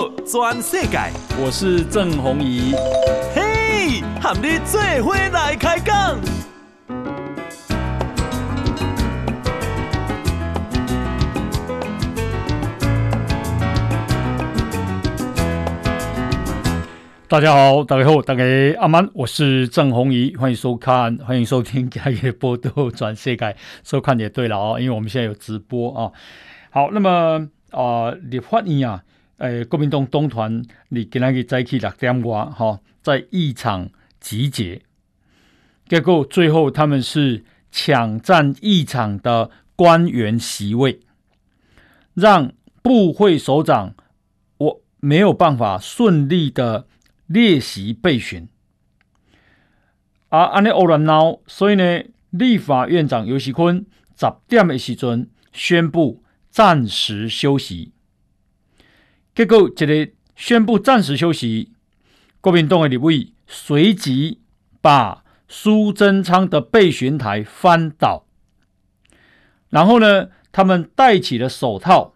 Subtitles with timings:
[0.00, 0.98] 报全世界，
[1.38, 2.72] 我是郑宏仪。
[3.34, 6.18] 嘿，和你做伙来开讲。
[17.28, 18.42] 大家好，大家好，大家
[18.78, 23.44] 阿曼，我是郑宏仪，欢迎收看，欢迎收听《今日报道全世界》，
[23.84, 26.10] 收看也对了哦，因为我们现在有直播啊。
[26.70, 29.02] 好，那么啊，立法院啊，
[29.40, 34.80] 诶，国民党党团你今天去早起六点外哈，在议场集结，
[35.86, 41.00] 结果最后他们是抢占议场的官员席位，
[42.14, 43.94] 让部会首长
[44.58, 46.86] 我没有办法顺利的。
[47.32, 48.48] 列席备询，
[50.30, 53.86] 啊，安尼欧乱闹，所以呢，立法院长游锡坤
[54.16, 57.92] 十点的时阵宣布暂时休息。
[59.40, 61.72] 结果，这个宣布暂时休息，
[62.42, 64.38] 国民党的立委随即
[64.82, 68.26] 把苏贞昌的备询台翻倒，
[69.70, 72.12] 然后呢，他们戴起了手套，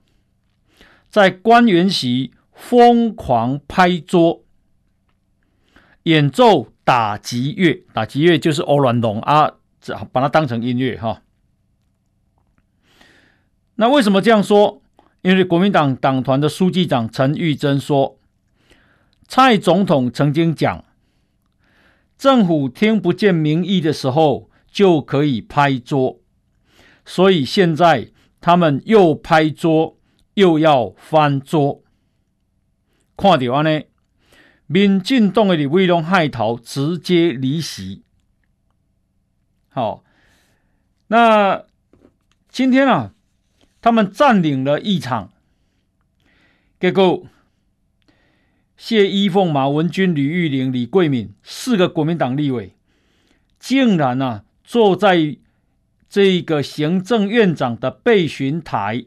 [1.08, 4.44] 在官员席疯狂拍桌。
[6.02, 9.54] 演奏打击乐，打击乐就是欧乱龙啊，
[10.12, 11.22] 把它当成音乐哈。
[13.76, 14.82] 那为什么这样说？
[15.24, 18.18] 因为国民党党团的书记长陈玉珍说，
[19.26, 20.84] 蔡总统曾经讲，
[22.18, 26.20] 政府听不见民意的时候就可以拍桌，
[27.06, 28.10] 所以现在
[28.42, 29.96] 他们又拍桌
[30.34, 31.82] 又要翻桌，
[33.16, 33.82] 看到安呢？
[34.66, 38.02] 民进党的立委害逃，直接离席。
[39.70, 40.04] 好，
[41.06, 41.64] 那
[42.50, 43.13] 今天啊，
[43.84, 45.30] 他们占领了一场，
[46.80, 47.26] 结果
[48.78, 52.74] 谢依凤、马文君、吕玉玲、李贵敏四个国民党立委，
[53.58, 55.36] 竟然啊坐在
[56.08, 59.04] 这个行政院长的备询台，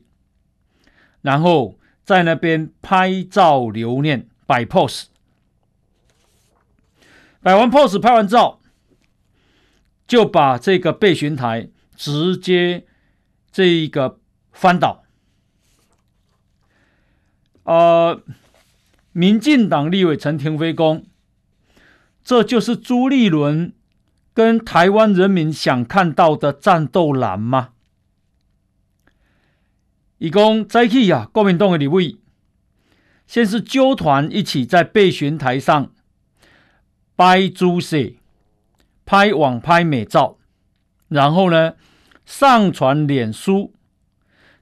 [1.24, 5.06] 然后在那边拍照留念，摆 pose。
[7.42, 8.60] 摆完 pose，拍完照，
[10.08, 12.86] 就把这个备询台直接
[13.52, 14.20] 这一个
[14.58, 15.04] 翻倒。
[17.64, 18.24] 呃，
[19.12, 21.04] 民进党立委陈亭妃说，
[22.24, 23.74] 这就是朱立伦
[24.34, 27.70] 跟台湾人民想看到的战斗蓝吗？
[30.18, 32.18] 一共在起啊，国民党的立委
[33.28, 35.92] 先是揪团一起在备询台上。
[37.16, 38.16] 拍姿势，
[39.04, 40.38] 拍网拍美照，
[41.08, 41.74] 然后呢，
[42.26, 43.74] 上传脸书，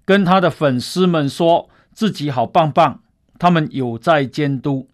[0.05, 3.01] 跟他的粉丝们说自己好棒棒，
[3.37, 4.89] 他们有在监督。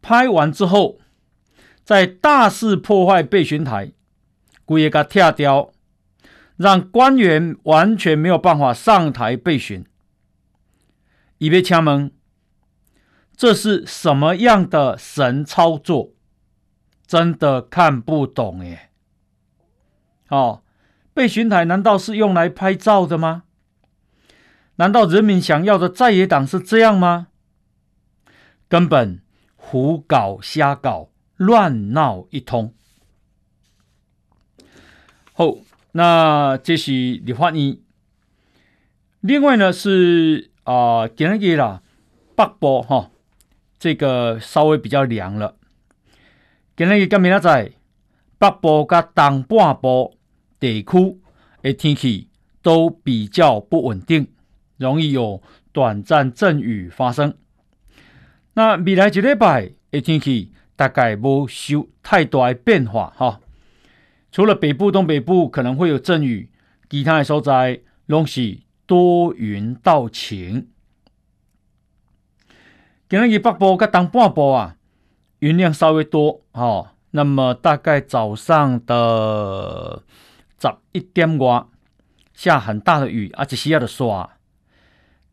[0.00, 0.98] 拍完之后，
[1.84, 3.92] 在大肆破坏备询台，
[4.64, 5.72] 故意给它拆掉，
[6.56, 9.84] 让官员完全没有办法上台备询，
[11.38, 12.12] 以备枪门。
[13.36, 16.12] 这是什么样的神操作？
[17.06, 18.90] 真的看不懂耶！
[20.28, 20.61] 哦，
[21.14, 23.44] 被巡台难道是用来拍照的吗？
[24.76, 27.28] 难道人民想要的在野党是这样吗？
[28.68, 29.20] 根本
[29.54, 32.74] 胡搞瞎搞，乱闹一通。
[35.34, 35.56] 好，
[35.92, 37.78] 那这是立法院。
[39.20, 41.82] 另外呢是啊，今日啦，
[42.34, 43.10] 北部哈。
[43.78, 45.56] 这个稍微比较凉了。
[46.76, 47.72] 今日跟明仔载，
[48.38, 50.16] 北部跟东半部
[50.62, 51.18] 地区
[51.60, 52.28] 的天气
[52.62, 54.28] 都比较不稳定，
[54.76, 55.42] 容易有
[55.72, 57.34] 短暂阵雨发生。
[58.54, 63.40] 那未来一礼拜的天气大概不受太大的变化哈。
[64.30, 66.48] 除了北部、东北部可能会有阵雨，
[66.88, 70.68] 其他的所在拢是多云到晴。
[73.08, 74.76] 今日北部跟东半部啊，
[75.40, 76.90] 云量稍微多哦。
[77.10, 80.02] 那么大概早上的
[80.62, 81.66] 十一点外
[82.32, 84.38] 下很大的雨，而且需要的刷，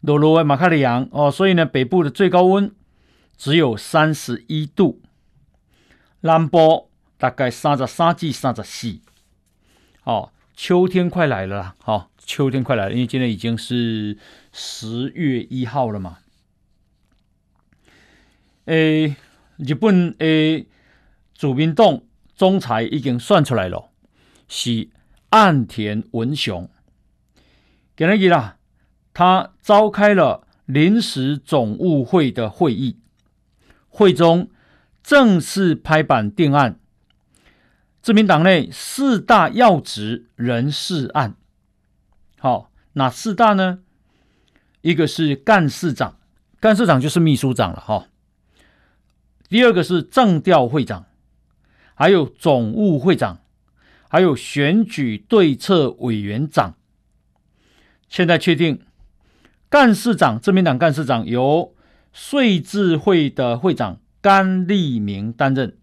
[0.02, 1.30] 落落的马卡里昂哦。
[1.30, 2.74] 所以呢，北部的最高温
[3.38, 5.02] 只有三十一度，
[6.22, 9.00] 南部大概三十三至三十四。
[10.04, 11.76] 哦，秋天快来了啦！
[11.86, 14.18] 哦，秋天快来了，因为今天已经是
[14.52, 16.18] 十月一号了嘛。
[18.66, 19.16] 诶，
[19.58, 20.66] 日本诶，
[21.36, 22.02] 自民党
[22.36, 23.90] 总裁已经算出来了，
[24.48, 24.90] 是
[25.30, 26.70] 岸田文雄。
[27.96, 28.58] 今日啦，
[29.14, 32.98] 他召开了临时总务会的会议，
[33.90, 34.50] 会中
[35.04, 36.80] 正式拍板定案，
[38.02, 41.36] 自民党内四大要职人事案。
[42.40, 43.80] 好，哪四大呢？
[44.82, 46.18] 一个是干事长，
[46.60, 48.08] 干事长就是秘书长了哈。
[49.50, 51.06] 第二个是政调会长，
[51.96, 53.42] 还有总务会长，
[54.10, 56.76] 还有选举对策委员长。
[58.10, 58.82] 现在确定，
[59.70, 61.76] 干事长，自民党干事长由
[62.12, 65.78] 税制会的会长甘立明担任。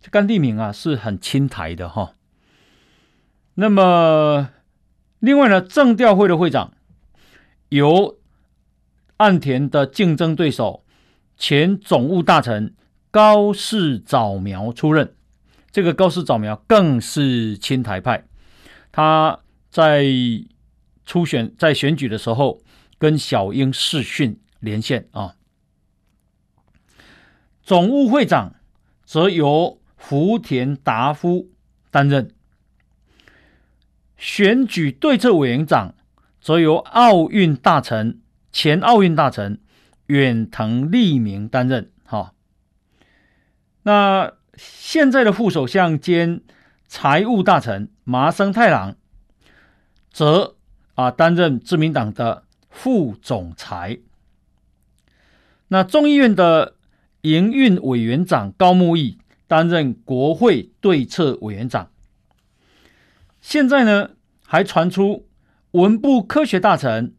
[0.00, 2.12] 这甘立明啊是很亲台的哈。
[3.54, 4.50] 那么，
[5.18, 6.74] 另外呢，政调会的会长
[7.70, 8.18] 由
[9.16, 10.84] 岸田的竞争对手
[11.36, 12.76] 前总务大臣
[13.10, 15.14] 高市早苗出任。
[15.70, 18.24] 这个高市早苗更是亲台派，
[18.92, 20.04] 他在。
[21.10, 22.60] 初选在选举的时候，
[22.98, 25.36] 跟小英视讯连线啊。
[27.62, 28.56] 总务会长
[29.06, 31.48] 则由福田达夫
[31.90, 32.34] 担任，
[34.18, 35.94] 选举对策委员长
[36.42, 38.20] 则由奥运大臣、
[38.52, 39.62] 前奥运大臣
[40.08, 41.90] 远藤利明担任。
[42.04, 42.34] 哈，
[43.84, 46.42] 那现在的副首相兼
[46.86, 48.96] 财务大臣麻生太郎
[50.12, 50.56] 则。
[50.98, 54.00] 啊，担任自民党的副总裁。
[55.68, 56.74] 那众议院的
[57.20, 61.92] 营运委员长高木毅担任国会对策委员长。
[63.40, 64.10] 现在呢，
[64.44, 65.28] 还传出
[65.70, 67.14] 文部科学大臣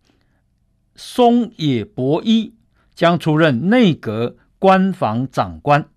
[0.93, 2.53] 松野博一
[2.93, 5.87] 将出任内阁官房长官。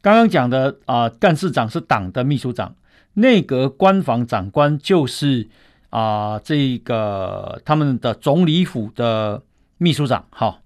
[0.00, 2.74] 刚刚讲的啊，干事长是党的秘书长。
[3.14, 5.48] 内阁官房长官就是
[5.90, 9.42] 啊、这个他们的总理府的
[9.78, 10.26] 秘书长。
[10.30, 10.62] 好，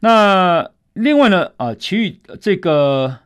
[0.00, 3.18] 那另外呢，啊、其余这个，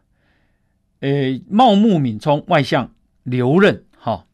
[1.01, 2.93] 呃，茂木敏充外相
[3.23, 3.85] 留任。
[3.97, 4.27] 好，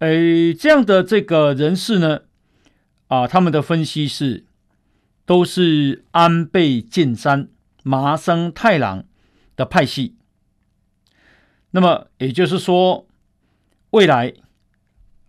[0.00, 2.22] 呃，这样的这个人士呢，
[3.06, 4.44] 啊、他们的分析是，
[5.24, 7.48] 都是安倍晋三、
[7.82, 9.04] 麻生太郎
[9.56, 10.16] 的派系。
[11.70, 13.06] 那么也就是说，
[13.90, 14.34] 未来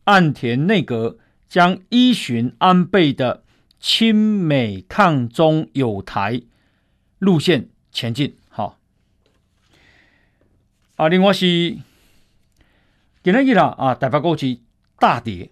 [0.06, 1.18] 岸田内阁
[1.48, 3.44] 将依循安倍的
[3.80, 6.42] 亲美抗中友台
[7.18, 8.36] 路线前进。
[8.50, 8.78] 好，
[10.95, 11.78] 啊，另外是
[13.22, 14.60] 今天啦啊，台北股市
[14.98, 15.52] 大跌，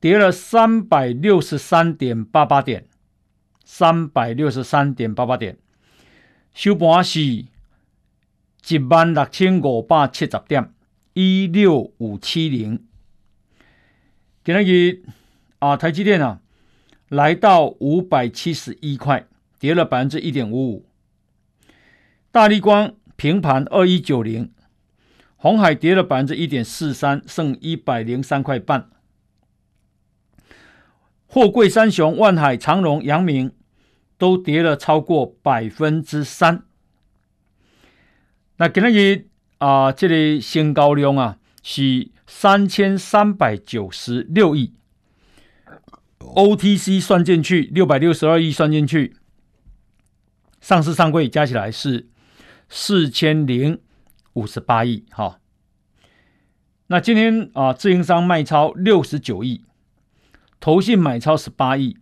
[0.00, 2.86] 跌了三百六十三点八八点，
[3.64, 5.56] 三百六十三点八八点，
[6.54, 7.46] 收盘是。
[8.68, 10.72] 一万六千五百七十点，
[11.14, 12.86] 一六五七零。
[14.44, 15.02] 今日
[15.58, 16.40] 啊，台积电啊，
[17.08, 19.26] 来到五百七十一块，
[19.58, 20.86] 跌了百分之一点五五。
[22.30, 24.52] 大立光平盘二一九零，
[25.34, 28.91] 红海跌了百分之一点四三，剩一百零三块半。
[31.34, 33.52] 货柜三雄万海、长荣、阳明
[34.18, 36.64] 都跌了超过百分之三。
[38.58, 44.74] 那今日啊，这里新高量啊是三千三百九十六亿
[46.18, 49.16] ，OTC 算进去六百六十二亿算进去，
[50.60, 52.10] 上市上柜加起来是
[52.68, 53.80] 四千零
[54.34, 55.06] 五十八亿。
[55.08, 55.40] 哈，
[56.88, 59.64] 那今天啊，自营商卖超六十九亿，
[60.62, 61.96] 投信买超十八亿，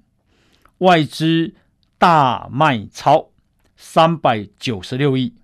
[0.79, 1.55] 外资
[1.97, 3.31] 大卖超
[3.75, 5.35] 三百九十六亿。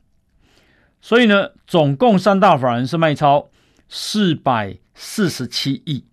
[1.01, 3.49] 所以呢，总共三大法人是卖超
[3.89, 6.05] 四百四十七亿。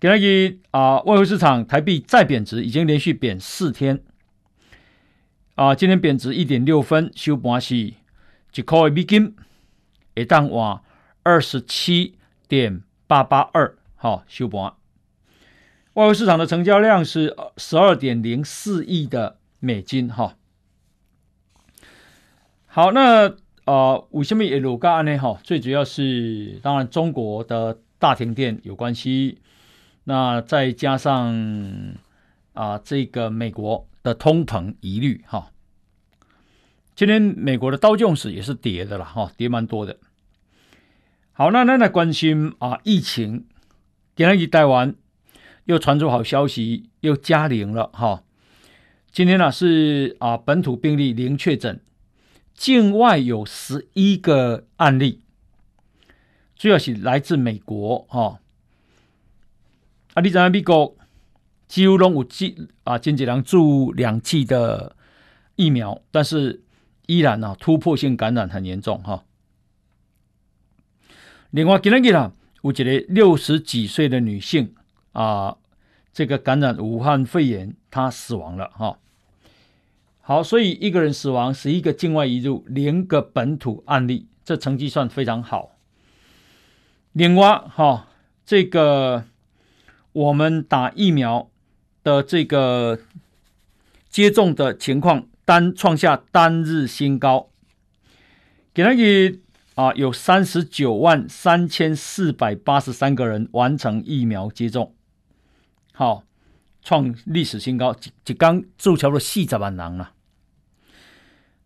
[0.00, 4.02] 给那个啊，外汇市场台币再贬值，已经连续贬四天。
[5.56, 9.36] 啊，今天贬值一点六分，收盘是一块美金，
[10.14, 10.80] 一当换
[11.22, 12.16] 二十七
[12.48, 13.76] 点八八二。
[13.94, 14.72] 好，收盘。
[15.94, 20.08] 外汇市场的成交量是十二点零四亿的美金。
[20.08, 20.36] 哈。
[22.66, 23.32] 好，那
[23.64, 25.16] 呃，为什么会落价呢？
[25.16, 29.38] 哈，最主要是当然中国的大停电有关系，
[30.02, 31.32] 那再加上
[32.52, 35.52] 啊、呃，这个美国的通膨疑虑哈。
[36.96, 39.96] 今天美国的道琼斯也是跌的了哈，跌蛮多的。
[41.32, 43.46] 好，那那来关心啊，疫情，
[44.16, 44.96] 今天一台湾
[45.64, 48.22] 又传出好消息，又加零了哈。
[49.10, 51.80] 今天呢是啊，本土病例零确诊。
[52.52, 55.22] 境外有十一个案例，
[56.54, 58.38] 主要是来自美国哈。
[60.14, 60.96] 啊，你知影美国
[61.66, 64.94] 几乎拢有几啊，经济量注两剂的
[65.56, 66.62] 疫苗，但是
[67.06, 69.24] 依然啊突破性感染很严重哈。
[71.50, 74.74] 另外，今天啊，有一个六十几岁的女性
[75.14, 75.56] 啊，
[76.12, 78.98] 这个感染武汉肺炎，他死亡了哈。
[80.20, 85.72] 好，所以一个人死亡，十一个境外移入，零个本土案例，这成绩算非常好。
[87.12, 88.08] 另外，哈，
[88.44, 89.24] 这个
[90.12, 91.48] 我们打疫苗
[92.02, 92.98] 的这个
[94.08, 97.48] 接种的情况单创下单日新高，
[98.74, 99.38] 给那个。
[99.74, 104.94] 啊，有三十九万三千四百八十三个人完成疫苗接种，
[105.96, 106.24] 好，
[106.82, 110.12] 创历史新高，就刚做桥了四十万人了。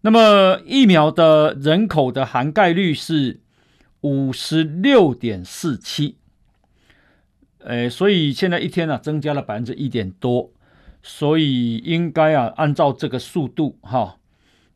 [0.03, 3.41] 那么疫苗的人口的涵盖率是
[4.03, 6.19] 五十六点四七，
[7.91, 10.53] 所以现在一天呢、啊、增加了百分之一点多，
[11.03, 14.19] 所以应该啊按照这个速度哈。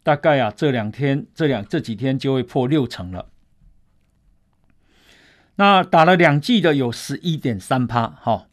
[0.03, 3.29] 大概啊，这两天、这两这几天就会破六成了。
[5.57, 8.49] 那打了两剂的有十一点三趴，哈。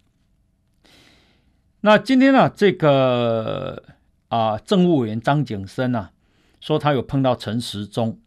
[1.82, 3.84] 那今天呢、啊，这个
[4.28, 6.12] 啊，政务委员张景生啊，
[6.60, 8.20] 说他有碰到陈时中，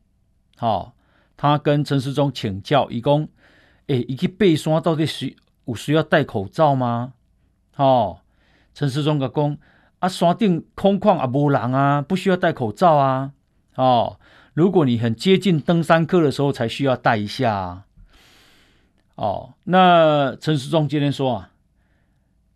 [0.57, 0.95] 好，
[1.37, 3.29] 他跟陈时中请教，一共，
[3.89, 7.15] 哎，一去背山到底需有需要戴口罩吗？
[7.77, 8.21] 哦，
[8.75, 9.59] 陈时中个讲。
[10.01, 13.31] 啊，山顶空旷啊，无人啊，不需要戴口罩啊。
[13.77, 14.19] 哦，
[14.53, 17.85] 如果你很接近登山客的时候，才需要戴一下啊。
[19.15, 21.51] 哦，那陈时中今天说啊，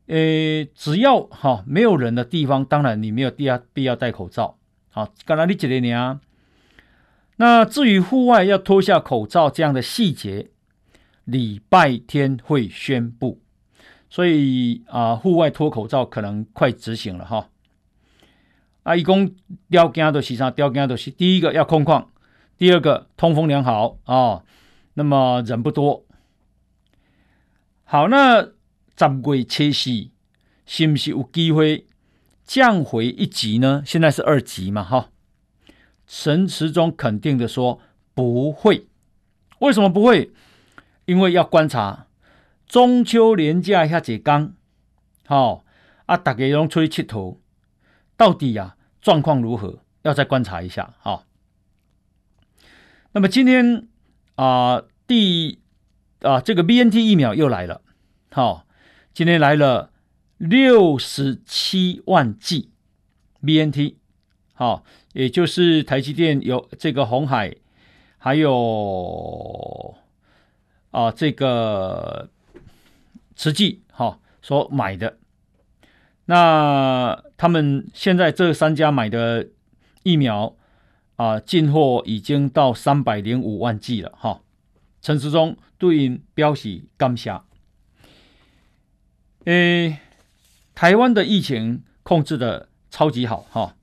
[0.07, 4.57] 诶，只要哈、没有人的地方，当然你没有必要必要戴口罩。
[4.91, 6.21] 好，刚才你讲的你啊。
[7.37, 10.49] 那至于户外要脱下口罩这样的细节，
[11.25, 13.41] 礼拜天会宣布。
[14.09, 17.49] 所以啊，户外脱口罩可能快执行了哈。
[18.85, 19.35] 啊，一共
[19.69, 20.51] 条件都是啥？
[20.51, 22.07] 条件都是第一个要空旷，
[22.57, 24.45] 第二个通风良好啊、
[24.95, 26.07] 那么人不多。
[27.85, 28.49] 好，那
[28.99, 30.12] 十月七夕
[30.65, 31.87] 是不是有机会
[32.45, 33.83] 降回一级呢？
[33.85, 35.11] 现在是二级嘛哈。
[36.07, 37.81] 陈时中肯定的说
[38.15, 38.87] 不会。
[39.59, 40.33] 为什么不会？
[41.05, 42.07] 因为要观察。
[42.67, 44.53] 中秋连假下几天，
[45.25, 45.65] 好
[46.07, 47.38] 啊，大家拢出去佚佗，
[48.17, 49.85] 到底呀、啊、状况如何？
[50.03, 51.25] 要再观察一下，好。
[53.12, 53.87] 那么今天
[54.35, 55.61] 啊、第
[56.23, 57.83] 啊这个 BNT 疫苗又来了，
[58.33, 58.66] 好，
[59.17, 59.93] 今天来了
[60.37, 62.69] 六十七万剂
[63.41, 63.95] BNT，
[64.53, 67.57] 好，也就是台积电有这个鸿海，
[68.19, 69.97] 还有
[70.91, 72.29] 啊这个。
[73.35, 75.17] 实际哈所买的，
[76.27, 79.49] 那他们现在这三家买的
[80.03, 80.55] 疫苗
[81.15, 84.43] 啊，进货已经到三百零五万剂了哈。
[85.01, 87.46] 陈时中对应表示感谢。
[89.47, 89.99] 诶，
[90.75, 93.76] 台湾的疫情控制的超级好哈。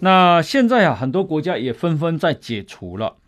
[0.00, 3.18] 那现在啊，很多国家也纷纷在解除了。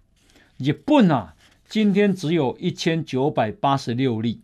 [0.56, 1.34] 日本啊，
[1.68, 4.40] 今天只有一千九百八十六例。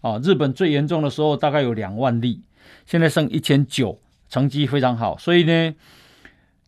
[0.00, 2.40] 啊，日本最严重的时候大概有两万例，
[2.86, 5.18] 现在剩一千九，成绩非常好。
[5.18, 5.74] 所以呢，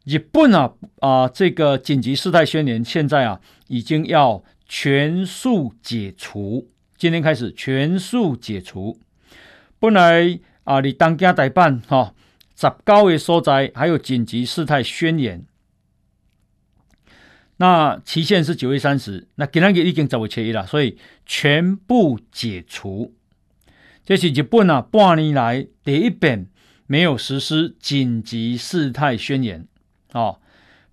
[0.04, 8.99] 日本啊啊，这个紧急事态宣言现在啊已经要全数解除，今天开始全数解除。
[9.85, 12.14] 本来啊，你当家代办哈，
[12.57, 15.45] 十九个所在还有紧急事态宣言，
[17.59, 23.12] 那期限是九月三十，那今天已经十月七日了，所以全部解除。
[24.07, 26.47] 这是日本啊，半年来第一遍
[26.87, 29.69] 没有实施紧急事态宣言。
[30.12, 30.41] 哦，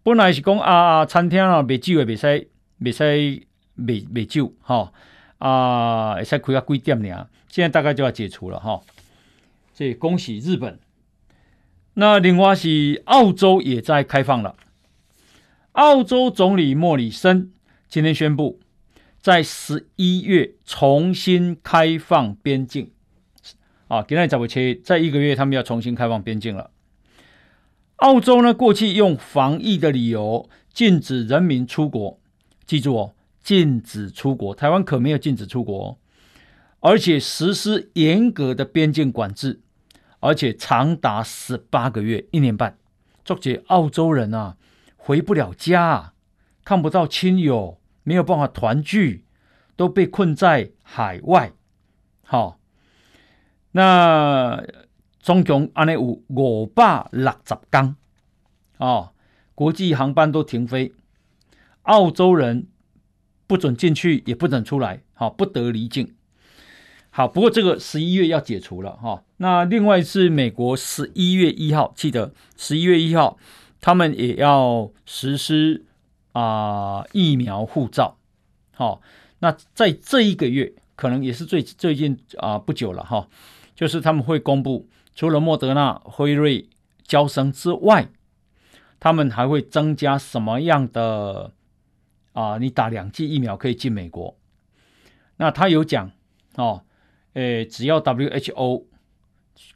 [0.04, 2.50] 本来是讲啊啊，餐厅啊卖酒的袂使
[2.82, 4.94] 袂使卖卖酒，哈、哦、
[5.38, 7.30] 啊，会使开到几点呢？
[7.52, 8.82] 现在大概就要解除了哈。
[9.74, 10.80] 所以恭喜日本。
[11.94, 14.56] 那另外是澳洲也在开放了。
[15.74, 17.52] 澳洲总理莫里森
[17.88, 18.60] 今天宣布，
[19.20, 22.92] 在十一月重新开放边境。
[23.88, 26.72] 啊，今天早期在一个月，他们要重新开放边境了。
[27.98, 32.18] 澳洲呢，过去用防疫的理由禁止人民出国，
[32.66, 34.56] 记住哦，禁止出国。
[34.56, 36.00] 台湾可没有禁止出国，
[36.82, 39.62] 而且实施严格的边境管制，
[40.20, 42.78] 而且长达十八个月，一年半。
[43.24, 44.58] 作者澳洲人啊，
[44.98, 46.14] 回不了家，
[46.66, 49.26] 看不到亲友，没有办法团聚，
[49.76, 51.54] 都被困在海外。
[52.24, 52.60] 好。
[53.74, 54.62] 那
[55.22, 57.96] 总共安尼有五百六十天
[58.80, 59.14] 哦，
[59.56, 60.94] 国际航班都停飞，
[61.84, 62.68] 澳洲人
[63.48, 66.16] 不准进去，也不准出来，好、哦，不得离境。
[67.22, 69.24] 好，不过这个十一月要解除了哈、哦。
[69.38, 73.38] 那另外是美国十一月一号，记得十一月一号，
[73.80, 75.86] 他们也要实施
[76.32, 78.18] 啊、疫苗护照。
[78.74, 79.02] 好、哦，
[79.38, 83.28] 那在这一个月，可能也是最最近啊、不久了哈、哦，
[83.76, 86.68] 就是他们会公布，除了莫德纳、辉瑞、
[87.04, 88.10] 交生之外，
[89.00, 91.54] 他们还会增加什么样的
[92.34, 94.36] 啊、你打两剂疫苗可以进美国。
[95.38, 96.12] 那他有讲
[96.56, 96.82] 哦。
[97.34, 98.86] 诶，只要 WHO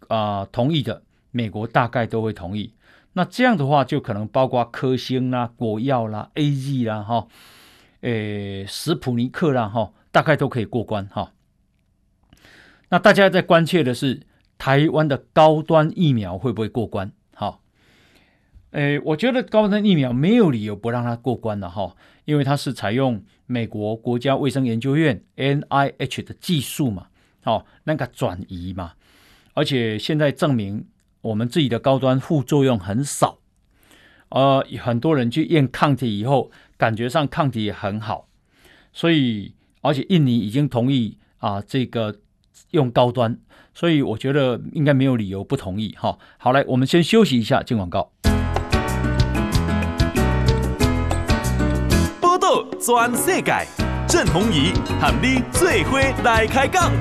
[0.07, 2.73] 啊、同意的，美国大概都会同意。
[3.13, 7.27] 那这样的话，就可能包括科兴啦、国药啦、AZ 啦、哈，
[8.01, 11.31] 诶，史普尼克啦、哈，大概都可以过关哈。
[12.89, 14.21] 那大家在关切的是，
[14.57, 17.13] 台湾的高端疫苗会不会过关？
[17.33, 17.59] 哈，
[18.71, 21.95] 诶，我觉得高端疫苗没有理由不让它过关的哈，
[22.25, 27.07] 因为它是采用美国国家卫生研究院 NIH 的技术嘛。
[27.45, 28.93] 哦，那个转移嘛，
[29.53, 30.85] 而且现在证明
[31.21, 33.37] 我们自己的高端副作用很少，
[34.29, 38.27] 呃，很多人去验抗体以后，感觉上抗体也很好，
[38.91, 42.17] 所以而且印尼已经同意啊，这个
[42.71, 43.37] 用高端，
[43.73, 46.17] 所以我觉得应该没有理由不同意哈。
[46.37, 48.11] 好，来，我们先休息一下，进广告。
[52.19, 53.67] 报道全世界，
[54.07, 56.91] 郑弘仪和你最伙来开讲。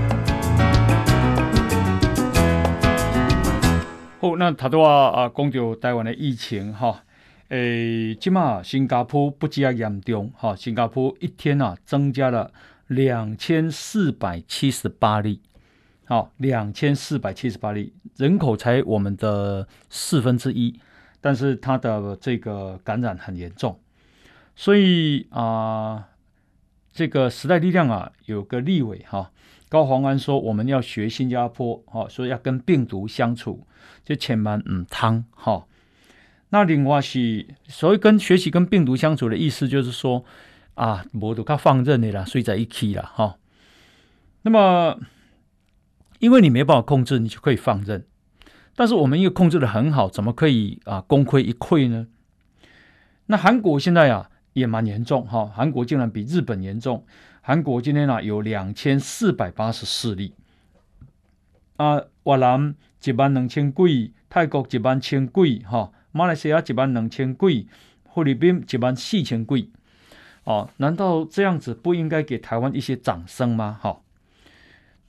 [4.24, 7.04] 好，那他都话啊，讲到台湾的疫情哈，
[7.48, 12.50] 诶，今嘛新加坡不加严重哈，新加坡一天啊增加了
[12.86, 15.42] 两千四百七十八例，
[16.06, 20.80] 好，两千四百七十八例，人口才我们的四分之一，
[21.20, 23.78] 但是他的这个感染很严重，
[24.56, 26.08] 所以啊，
[26.94, 29.30] 这个时代力量啊有个立委哈。
[29.68, 33.66] 高黄安说：“我们要学新加坡，哈，所以要跟病毒相处，
[34.04, 35.66] 就千万唔通，哈。
[36.50, 40.24] 那另外是，所谓跟学习跟病毒相处的意思，就是说
[40.74, 43.38] 啊，无就较放任你啦，睡在一起啦，哈。
[44.42, 45.00] 那么，
[46.20, 48.06] 因为你没办法控制，你就可以放任。
[48.76, 52.06] 但是我们又控制得很好，怎么可以啊功亏一篑呢？
[53.26, 57.04] 那韩国现在啊也蛮严重，哈，韩国竟然比日本严重。”
[57.46, 60.32] 韩国今天呢、啊、有两千四百八十四例，
[61.76, 67.68] 啊，越南一万两千几，泰国一万千几，哈，马来西亚一万两千几，
[68.14, 69.70] 菲律宾一万四千几，
[70.44, 73.78] 哦，难道这样子不应该给台湾一些掌声吗？
[73.78, 74.00] 哈，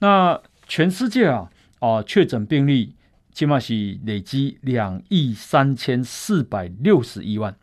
[0.00, 2.94] 那全世界啊，啊，确诊病例
[3.32, 7.56] 起码是累积两亿三千四百六十一万，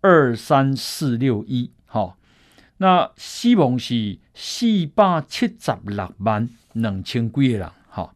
[0.00, 2.16] 二三四六一，哈。
[2.82, 8.12] 那死亡是四百七十六万两千几个人，好，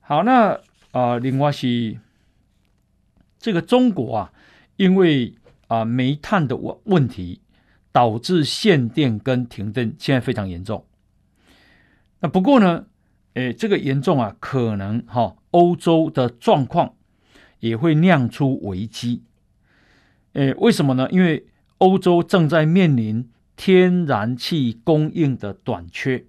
[0.00, 1.98] 好，那啊、另外是
[3.38, 4.32] 这个中国啊，
[4.76, 5.34] 因为
[5.66, 7.40] 啊、煤炭的问问题，
[7.90, 10.84] 导致限电跟停电，现在非常严重。
[12.20, 12.84] 那不过呢，
[13.32, 16.92] 诶，这个严重啊，可能哈、欧洲的状况
[17.60, 19.22] 也会酿出危机。
[20.34, 21.08] 诶，为什么呢？
[21.10, 21.46] 因为
[21.78, 23.26] 欧洲正在面临。
[23.58, 26.26] 天然气供应的短缺，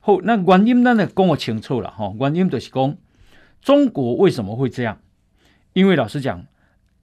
[0.00, 0.94] 好，那原因呢？
[1.06, 2.12] 跟我清楚了哈。
[2.20, 2.98] 原因就是讲，
[3.62, 5.00] 中国为什么会这样？
[5.72, 6.44] 因为老实讲，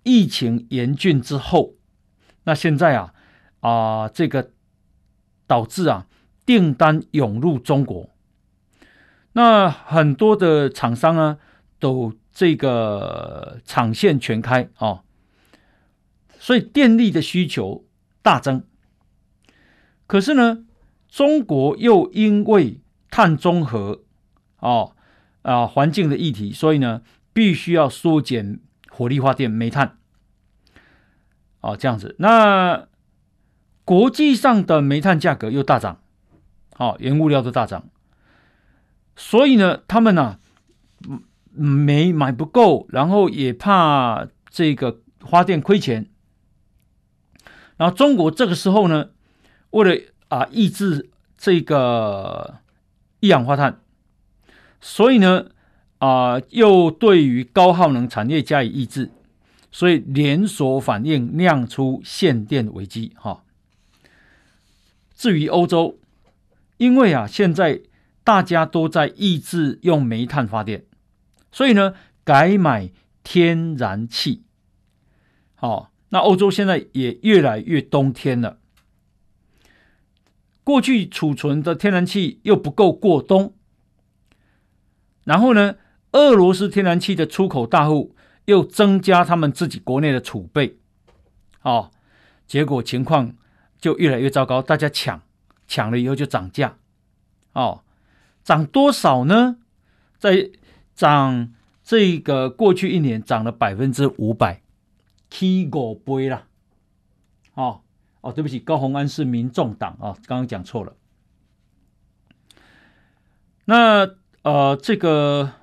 [0.03, 1.73] 疫情严峻之后，
[2.43, 3.13] 那现在啊
[3.61, 3.71] 啊、
[4.03, 4.51] 呃，这个
[5.47, 6.05] 导致啊
[6.45, 8.11] 订单涌入中国，
[9.33, 11.39] 那很多的厂商啊
[11.79, 15.03] 都这个厂线全开啊、哦，
[16.37, 17.83] 所以电力的需求
[18.21, 18.63] 大增。
[20.07, 20.63] 可是呢，
[21.09, 22.79] 中国又因为
[23.11, 24.03] 碳中和，
[24.59, 24.95] 哦
[25.41, 27.01] 啊环境的议题，所以呢，
[27.33, 29.97] 必须要缩减火力发电、煤炭，
[31.59, 32.15] 哦这样子。
[32.19, 32.87] 那
[33.83, 35.99] 国际上的煤炭价格又大涨，
[36.77, 37.89] 哦原物料都大涨，
[39.17, 40.39] 所以呢，他们呢、
[41.51, 46.09] 煤买不够，然后也怕这个发电亏钱，
[47.75, 49.09] 然后中国这个时候呢。
[49.71, 52.59] 为了啊抑制这个
[53.19, 53.79] 一氧化碳，
[54.79, 55.47] 所以呢
[55.99, 59.11] 啊又对于高耗能产业加以抑制，
[59.71, 63.43] 所以连锁反应酿出限电危机哈。
[65.15, 65.99] 至于欧洲，
[66.77, 67.81] 因为啊现在
[68.23, 70.85] 大家都在抑制用煤炭发电，
[71.51, 72.91] 所以呢，改买
[73.23, 74.43] 天然气。
[75.55, 78.59] 好，那欧洲现在也越来越冬天了。
[80.67, 83.53] 过去储存的天然气又不够过冬，
[85.23, 85.77] 然后呢，
[86.11, 90.77] 俄罗斯天然气的出口大户又增加他们自己国内的储备，
[91.61, 91.89] 哦，
[92.45, 93.33] 结果情况
[93.79, 95.21] 就越来越糟糕，大家抢，
[95.69, 96.77] 抢了以后就涨价，
[97.53, 97.85] 哦，
[98.43, 99.59] 涨多少呢？
[100.19, 100.49] 在
[100.93, 104.61] 涨这个过去一年涨了百分之五百，
[105.29, 106.47] 起五倍了，
[107.53, 107.83] 哦
[108.21, 110.93] 哦，对不起，高虹安是民众党啊，哦，刚刚讲错了。
[113.65, 115.53] 那呃，这个。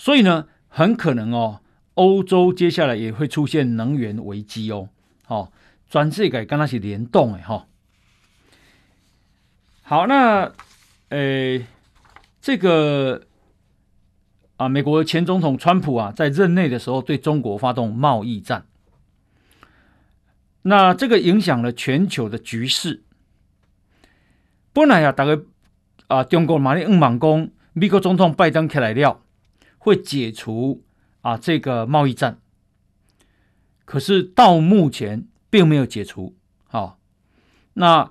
[0.00, 1.60] 所以呢，很可能哦，
[1.94, 4.90] 欧洲接下来也会出现能源危机哦。
[5.24, 5.50] 好，
[5.90, 7.66] 转世界跟它是联动的哈。
[9.82, 10.52] 好，那
[11.08, 11.66] 呃，
[12.40, 13.22] 这个
[14.56, 18.67] 啊，美国前总统川普啊，在任内的时候对中国发动贸易战，
[20.62, 23.02] 那这个影响了全球的局势。
[24.72, 25.40] 本来啊，大概
[26.08, 29.22] 啊，中国马里五莽工，美国总统拜登起来料。
[29.80, 30.82] 会解除
[31.22, 32.40] 啊这个贸易战，
[33.84, 36.36] 可是到目前并没有解除。
[36.66, 36.98] 好，
[37.74, 38.10] 那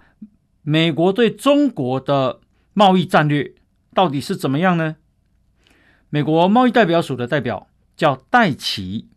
[0.63, 2.39] 美国对中国的
[2.73, 3.53] 贸易战略
[3.93, 4.95] 到底是怎么样呢？
[6.09, 9.09] 美国贸易代表署的代表叫戴琪，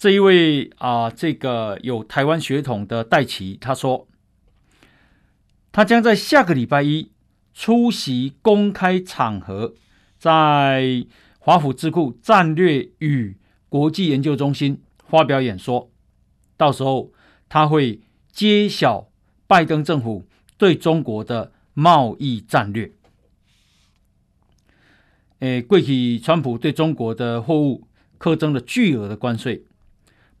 [0.00, 4.08] 这一位啊这个有台湾血统的戴琪，他说，
[5.70, 7.10] 他将在下个礼拜一
[7.52, 9.74] 出席公开场合。
[10.16, 11.04] 在
[11.38, 13.36] 华府智库战略与
[13.68, 15.90] 国际研究中心发表演说，
[16.56, 17.12] 到时候
[17.50, 18.00] 他会
[18.32, 19.10] 揭晓
[19.46, 22.90] 拜登政府对中国的贸易战略。
[25.40, 27.86] 诶，过去川普对中国的货物
[28.16, 29.66] 课征了巨额的关税，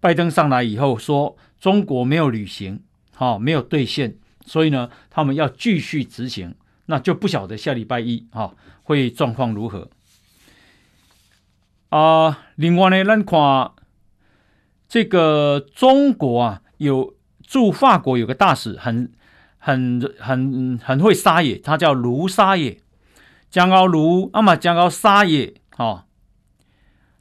[0.00, 2.82] 拜登上来以后说中国没有履行，
[3.14, 6.54] 好，没有兑现，所以呢，他们要继续执行。
[6.86, 9.88] 那就不晓得下礼拜一哈会状况如何
[11.90, 12.46] 啊？
[12.56, 13.70] 另外呢，咱看
[14.88, 17.14] 这个中国啊，有
[17.46, 19.12] 驻法国有个大使很，
[19.58, 22.80] 很很很会撒野，他叫卢撒野，
[23.50, 26.06] 江高卢阿玛江高撒野哈。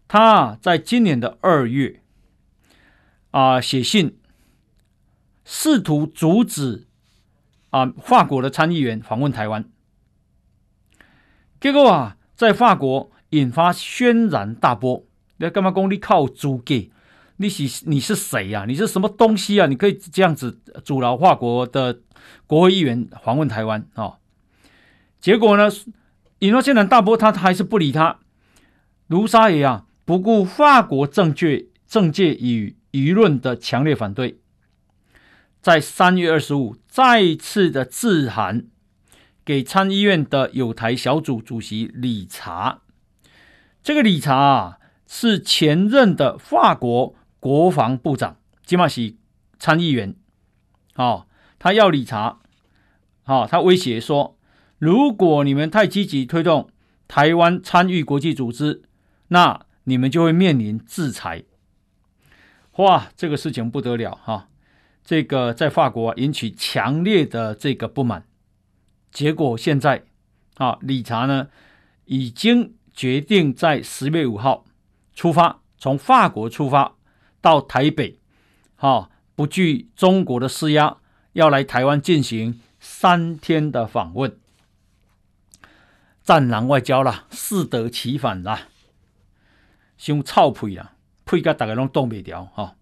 [0.07, 1.98] 他在今年的二月
[3.31, 4.17] 啊写信，
[5.43, 6.85] 试图阻止。
[7.71, 9.63] 啊，法国的参议员访问台湾，
[11.61, 15.05] 结果啊，在法国引发轩然大波。
[15.37, 16.91] 你干嘛讲你靠租给？
[17.37, 18.65] 你是你是谁呀、啊？
[18.65, 19.67] 你是什么东西啊？
[19.67, 21.99] 你可以这样子阻挠法国的
[22.47, 24.17] 国会议员访问台湾啊、哦？
[25.21, 25.69] 结果呢，
[26.39, 28.17] 引发轩然大波，他还是不理他。
[29.05, 34.39] 卢沙野啊，不顾法国政界政界与舆论的强烈反对。
[35.61, 38.67] 在三月二十五，再次的致函
[39.43, 42.81] 给参议院的友台小组主席理查。
[43.83, 49.17] 这个理查啊，是前任的法国国防部长，基马西
[49.57, 50.15] 参议员。
[50.95, 52.39] 哦，他要理查，
[53.25, 54.37] 哦，他威胁说，
[54.77, 56.69] 如果你们太积极推动
[57.07, 58.83] 台湾参与国际组织，
[59.29, 61.43] 那你们就会面临制裁。
[62.77, 64.47] 哇，这个事情不得了哈！
[65.03, 68.25] 这个在法国引起强烈的这个不满，
[69.11, 70.05] 结果现在
[70.55, 71.49] 啊，理查呢
[72.05, 74.65] 已经决定在十月五号
[75.13, 76.95] 出发，从法国出发
[77.41, 78.19] 到台北，
[78.75, 80.97] 哈，不惧中国的施压，
[81.33, 84.37] 要来台湾进行三天的访问，
[86.23, 88.67] 战狼外交啦，适得其反啦，
[89.97, 90.93] 伤臭屁啦，
[91.29, 92.75] 屁甲大家拢挡不掉哈。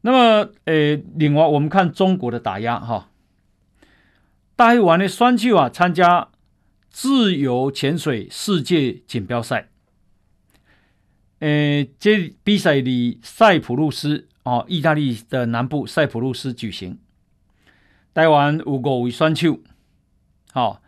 [0.00, 3.10] 那么，呃，另外我们看中国的打压哈，
[4.54, 6.28] 大黑湾的选手啊参加
[6.90, 9.70] 自由潜水世界锦标赛，
[11.38, 16.98] 呃，这比赛里塞浦路斯哦，意大利的南部塞浦路斯举行，
[18.12, 19.58] 台湾有五位选手，
[20.52, 20.82] 好，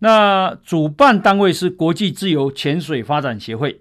[0.00, 3.80] 那主办单位是国际自由潜水发展协会，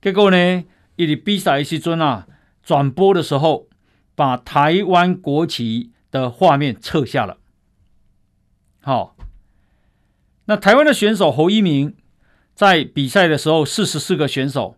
[0.00, 0.64] 结果呢，
[0.96, 2.26] 伊里比赛的时阵啊。
[2.62, 3.68] 转播的时候，
[4.16, 7.38] 把台湾国旗的画面撤下了。
[8.82, 9.16] 好，
[10.46, 11.94] 那台湾的选手侯一鸣
[12.56, 14.76] 在比赛的时候，四十四个选手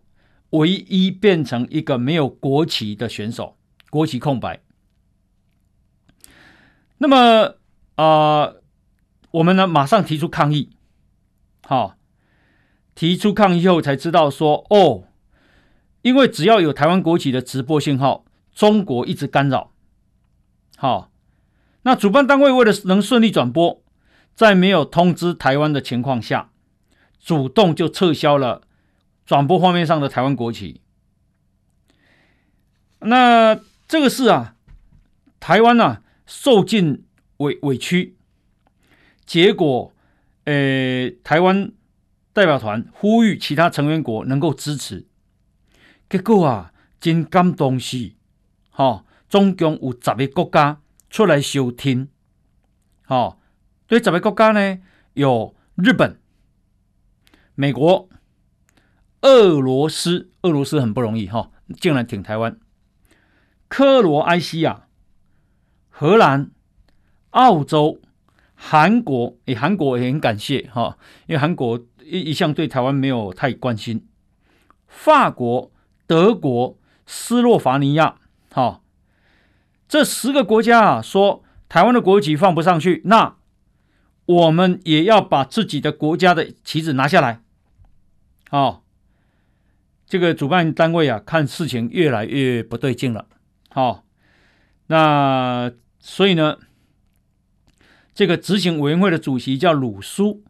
[0.51, 3.57] 唯一变成一个没有国旗的选手，
[3.89, 4.61] 国旗空白。
[6.99, 7.55] 那么
[7.95, 8.53] 啊、
[9.31, 10.69] 我们呢马上提出抗议，
[11.63, 11.95] 好，
[12.93, 15.05] 提出抗议后才知道说哦，
[16.01, 19.71] 因为只要有台湾国旗的直播信号，中国一直干扰，
[20.77, 21.11] 好，
[21.81, 23.81] 那主办单位为了能顺利转播，
[24.33, 26.51] 在没有通知台湾的情况下，
[27.19, 28.61] 主动就撤销了
[29.25, 30.81] 转播画面上的台湾国旗。
[32.99, 34.55] 那这个事啊，
[35.39, 37.05] 台湾啊受尽
[37.37, 38.17] 委委屈，
[39.25, 39.93] 结果，
[40.45, 41.71] 呃，台湾
[42.33, 45.05] 代表团呼吁其他成员国能够支持，
[46.09, 48.13] 结果啊，真感动是，
[48.71, 52.09] 哈、哦，总共有十个国家出来收听，
[53.03, 53.37] 哈、哦，
[53.85, 54.79] 对十个国家呢，
[55.13, 56.19] 有日本、
[57.53, 58.09] 美国、
[59.21, 62.59] 俄罗斯，俄罗斯很不容易哈、哦，竟然挺台湾。
[63.67, 64.87] 克罗埃西亚、
[65.89, 66.49] 荷兰、
[67.29, 68.01] 澳洲、
[68.55, 74.07] 韩国，诶，韩国也很感谢哈，因为韩国一一向对台湾没有太关心。
[74.87, 75.71] 法国、
[76.09, 78.15] 德国、斯洛伐尼亚，
[78.51, 78.81] 哈，
[79.87, 83.35] 这十个国家啊，说台湾的国旗放不上去，那
[84.25, 87.43] 我们也要把自己的国家的旗子拿下来。
[88.49, 88.83] 好，
[90.07, 93.27] 这个主办单位啊，看事情越来越不对劲了。
[93.69, 94.03] 好，
[94.87, 96.57] 那所以呢，
[98.15, 100.43] 这个执行委员会的主席叫鲁苏，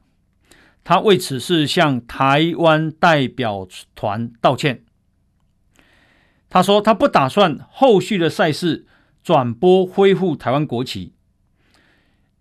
[0.85, 4.85] 他为此事向台湾代表团道歉。
[6.49, 8.85] 他说他不打算后续的赛事
[9.23, 11.13] 转播恢复台湾国旗，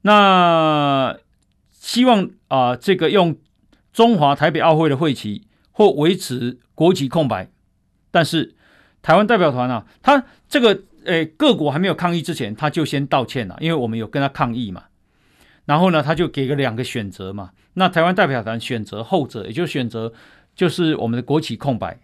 [0.02, 1.16] 那
[1.70, 3.36] 希望啊、这个用
[3.92, 7.50] 中华台北奥会的会旗或维持国旗空白，
[8.10, 8.54] 但是。
[9.00, 14.84] 台湾代表团啊，他这个诶，各国还没有抗议之前，他就先道歉了，因为我们有跟他抗议嘛。
[15.66, 17.52] 然后呢，他就给个两个选择嘛。
[17.74, 20.12] 那台湾代表团选择后者，也就选择
[20.56, 22.00] 就是我们的国旗空白。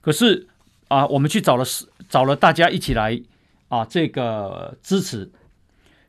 [0.00, 0.48] 可是
[0.88, 1.64] 啊，我们去找了
[2.08, 3.20] 找了大家一起来
[3.68, 5.30] 啊，这个支持。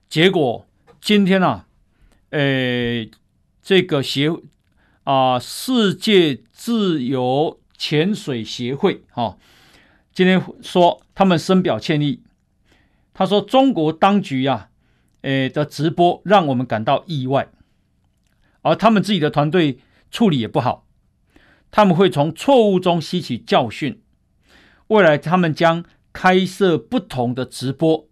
[0.09, 0.65] 结果
[1.01, 1.67] 今天呢、啊，
[2.31, 3.09] 诶，
[3.61, 4.29] 这个协
[5.03, 9.23] 啊，世界自由潜水协会哈。
[9.23, 9.37] 啊
[10.13, 12.23] 今天说他们深表歉意。
[13.13, 14.69] 他说中国当局呀、啊，
[15.21, 17.49] 诶的直播让我们感到意外，
[18.63, 19.77] 而他们自己的团队
[20.09, 20.87] 处理也不好。
[21.69, 24.01] 他们会从错误中吸取教训，
[24.87, 28.07] 未来他们将开设不同的直播，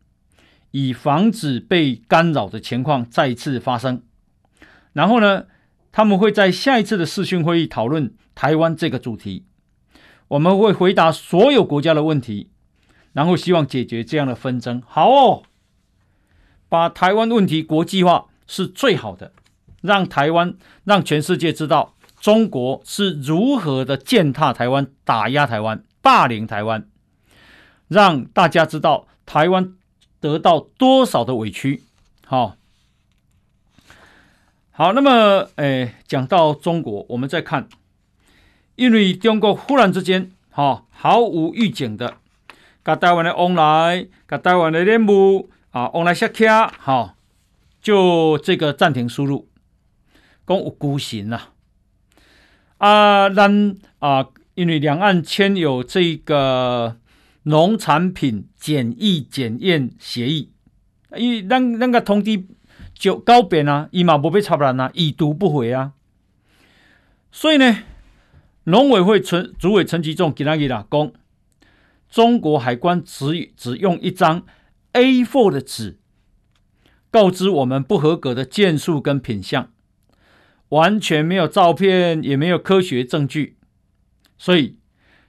[0.72, 4.04] 以防止被干扰的情况再次发生。
[4.94, 5.46] 然后呢，
[5.92, 9.46] 他们会在下一次的视讯会议讨论台湾这个主题。
[10.28, 12.50] 我们会回答所有国家的问题，
[13.14, 14.82] 然后希望解决这样的纷争。
[14.86, 15.44] 好哦，
[16.68, 19.32] 把台湾问题国际化是最好的，
[19.82, 26.88] 让台湾让全世界知道中国是如何的践踏台湾、打压台湾、霸凌台湾，
[27.88, 29.74] 让大家知道台湾
[30.20, 31.82] 得到多少的委屈。
[32.28, 32.58] 好，
[34.70, 37.68] 好，那么，诶，讲到中国，我们再看。
[38.76, 42.18] 因为中国忽然之间，哈，毫无预警的，
[42.84, 47.16] 把台湾的往来，把台湾的任务啊，往来下卡，哈，
[47.82, 49.50] 就这个暂停输入，
[50.46, 51.40] 讲有孤行呐，
[52.78, 56.98] 啊，咱啊，因为两岸签有这个
[57.44, 60.52] 农产品检疫检验协议，
[61.16, 62.44] 因为咱咱个通知
[62.94, 65.94] 就告别啊，伊嘛无被插人啊，已读不回啊，
[67.32, 67.84] 所以呢。
[68.68, 71.12] 农委会陈主委陈吉仲给他给他讲，
[72.10, 74.44] 中国海关只只用一张
[74.94, 76.00] A4 的纸，
[77.12, 79.72] 告知我们不合格的件数跟品相，
[80.70, 83.58] 完全没有照片，也没有科学证据，
[84.38, 84.78] 所以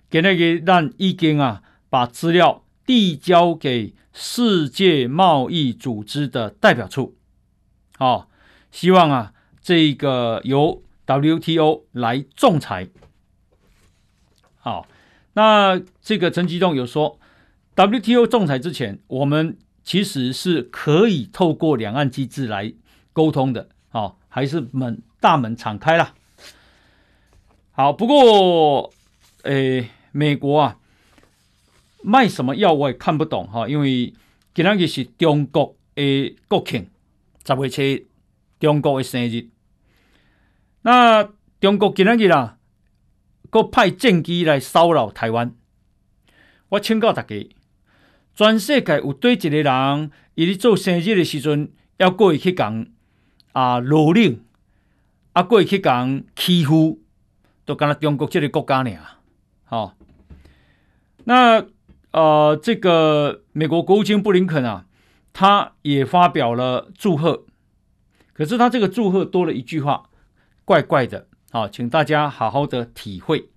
[0.08, 7.16] 给那个让已经啊把资料递交给世界贸易组织的代表处，
[7.98, 8.28] 哦，
[8.70, 12.88] 希望啊这个由 WTO 来仲裁。
[14.58, 14.86] 好，
[15.34, 17.18] 那这个陈吉仲有说
[17.74, 22.72] ，WTO 仲裁之前，我们其实是可以透过两岸机制来
[23.12, 23.68] 沟通的。
[23.88, 26.14] 好，还是门大门敞开了。
[27.70, 28.92] 好，不过，
[29.46, 30.78] 诶，美国啊，
[32.02, 34.12] 卖什么药我也看不懂哈，因为
[34.54, 36.88] 今仔日是中国的国庆，
[37.46, 38.06] 十月七，
[38.60, 39.48] 中国的生日。
[40.82, 41.28] 那
[41.60, 42.54] 中国今仔日啦。
[43.48, 45.54] 阁派战机来骚扰台湾，
[46.70, 47.48] 我请教大家，
[48.34, 52.86] 全世界有对一个人，伊咧做生日的时阵，要过去去讲
[53.52, 54.40] 啊蹂躏，
[55.32, 57.00] 啊过去讲欺负，
[57.64, 58.90] 都敢若中国这个国家呢，
[59.68, 59.96] 好、
[61.24, 61.66] 那
[62.12, 64.86] 呃这个美国国务卿布林肯啊，
[65.32, 67.46] 他也发表了祝贺，
[68.32, 70.08] 可是他这个祝贺多了一句话，
[70.64, 73.50] 怪怪的，好、请大家好好的体会。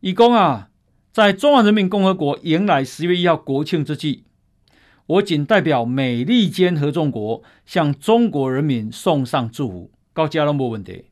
[0.00, 0.70] 以公啊，
[1.12, 4.24] 在中华人民共和国迎来十月一号国庆之际。
[5.06, 11.06] 我谨代表美利坚合众国向中国人民送上祝福，高加了没问题。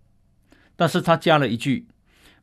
[0.74, 1.86] 但是他加了一句：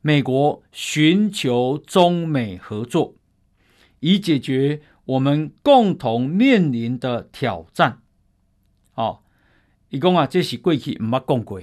[0.02, 3.16] 美国寻求中美合作，
[4.00, 8.02] 以解决我们共同面临的挑战。
[8.96, 9.20] 哦，
[9.90, 11.62] 伊讲啊，这是过去唔捌讲过。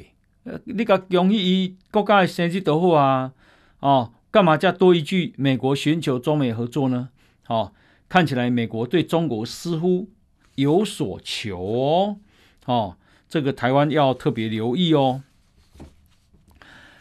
[0.65, 3.33] 你个容易国家的生意都好啊，
[3.81, 7.11] 哦，干嘛加多一句美国寻求中美合作呢？
[7.49, 7.73] 哦。
[8.07, 10.09] 看起来美国对中国似乎
[10.55, 12.17] 有所求哦，
[12.67, 12.97] 哦，
[13.29, 15.23] 这个台湾要特别留意哦。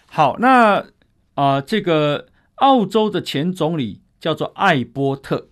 [0.08, 0.84] 好，那
[1.36, 5.48] 啊、这个澳洲的前总理叫做艾波特，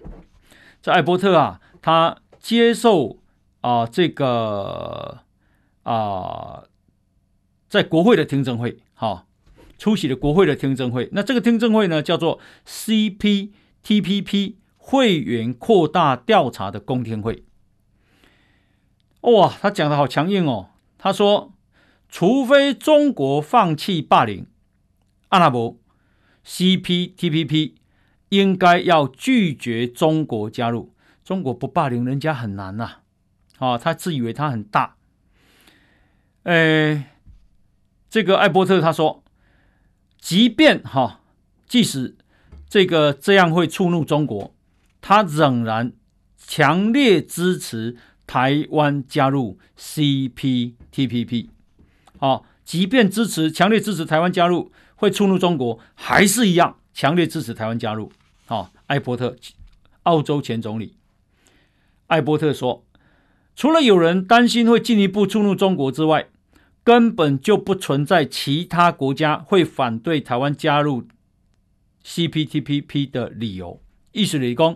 [0.81, 3.19] 这艾波特啊，他接受
[3.61, 5.19] 啊、这个
[5.83, 6.63] 啊、
[7.67, 9.25] 在国会的听证会，哈、
[9.77, 11.09] 出席了国会的听证会。
[11.11, 14.55] 那这个听证会呢，叫做 CPTPP。
[14.83, 17.45] 会员扩大调查的公听会，
[19.21, 20.71] 哇，他讲的好强硬哦。
[20.97, 21.53] 他说，
[22.09, 24.47] 除非中国放弃霸凌，
[25.31, 25.77] 阿拉伯
[26.45, 27.73] CPTPP
[28.29, 30.93] 应该要拒绝中国加入。
[31.23, 33.01] 中国不霸凌人家很难呐，啊，
[33.59, 34.95] 哦，他自以为他很大。
[36.43, 37.05] 诶，
[38.09, 39.23] 这个艾伯特他说，
[40.17, 41.19] 即便哈，哦，
[41.67, 42.17] 即使
[42.67, 44.53] 这个这样会触怒中国。
[44.99, 45.93] 他仍然
[46.37, 47.95] 强烈支持
[48.27, 51.49] 台湾加入 CPTPP。
[52.19, 58.11] 好，即便支持强烈支持台湾加入会触怒中国，还是一样强烈支持台湾加入。
[58.45, 59.35] 好，艾伯特，
[60.03, 60.95] 澳洲前总理
[62.05, 62.85] 艾伯特说，
[63.55, 66.27] 除了有人担心会进一步触怒中国之外，
[66.83, 71.07] 根本就不存在其他国家会反对台湾加入
[72.05, 73.81] CPTPP 的理由。
[74.11, 74.75] 意思是讲。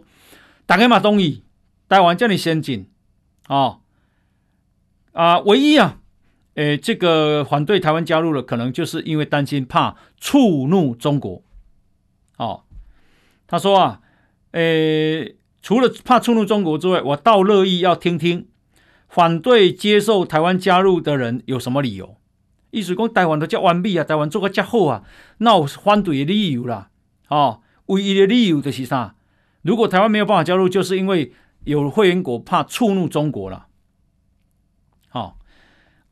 [0.66, 1.44] 大家嘛同意，
[1.88, 2.90] 台湾叫你先进，
[3.44, 3.78] 啊
[5.12, 6.00] 啊，唯一啊，
[6.56, 11.44] 诶，这个反对台湾加入了，可能就是因为担心怕触怒中国，
[12.38, 12.64] 哦，
[13.46, 14.02] 他说啊，
[14.52, 18.48] 诶，除了怕触怒中国之外，我倒乐意要听听
[19.10, 22.16] 反对接受台湾加入的人有什么理由。
[22.72, 25.04] 意思讲台湾都叫完美啊，台湾做个较好啊，
[25.40, 26.90] 那有反对的理由啦，
[27.30, 29.16] 哦，唯一的理由就是啥？
[29.62, 31.34] 如果台湾没有办法加入，就是因为
[31.66, 33.68] 有会员国怕触怒中国了。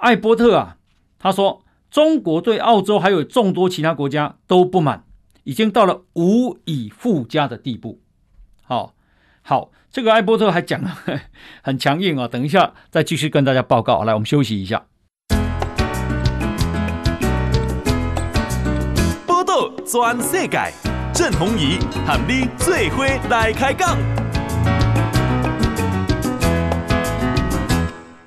[0.03, 0.75] 艾波特啊，
[1.17, 5.05] 他说中国对澳洲还有众多其他国家都不满，
[5.45, 8.01] 已经到了无以复加的地步。
[8.63, 8.95] 好，
[9.41, 10.97] 好，这个艾波特还讲了
[11.63, 14.03] 很强硬啊，等一下再继续跟大家报告。
[14.03, 14.87] 来，我们休息一下。
[19.25, 20.59] 报道全世界。
[21.13, 23.97] 郑弘仪喊你最伙来开讲。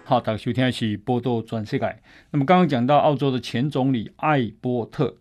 [0.08, 1.98] 好，大家收听的是报道全世界。
[2.30, 5.16] 那么刚刚讲到澳洲的前总理艾波特，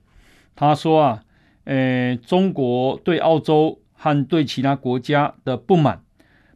[0.55, 1.23] 他说啊，
[1.63, 6.03] 呃，中国对澳洲和对其他国家的不满，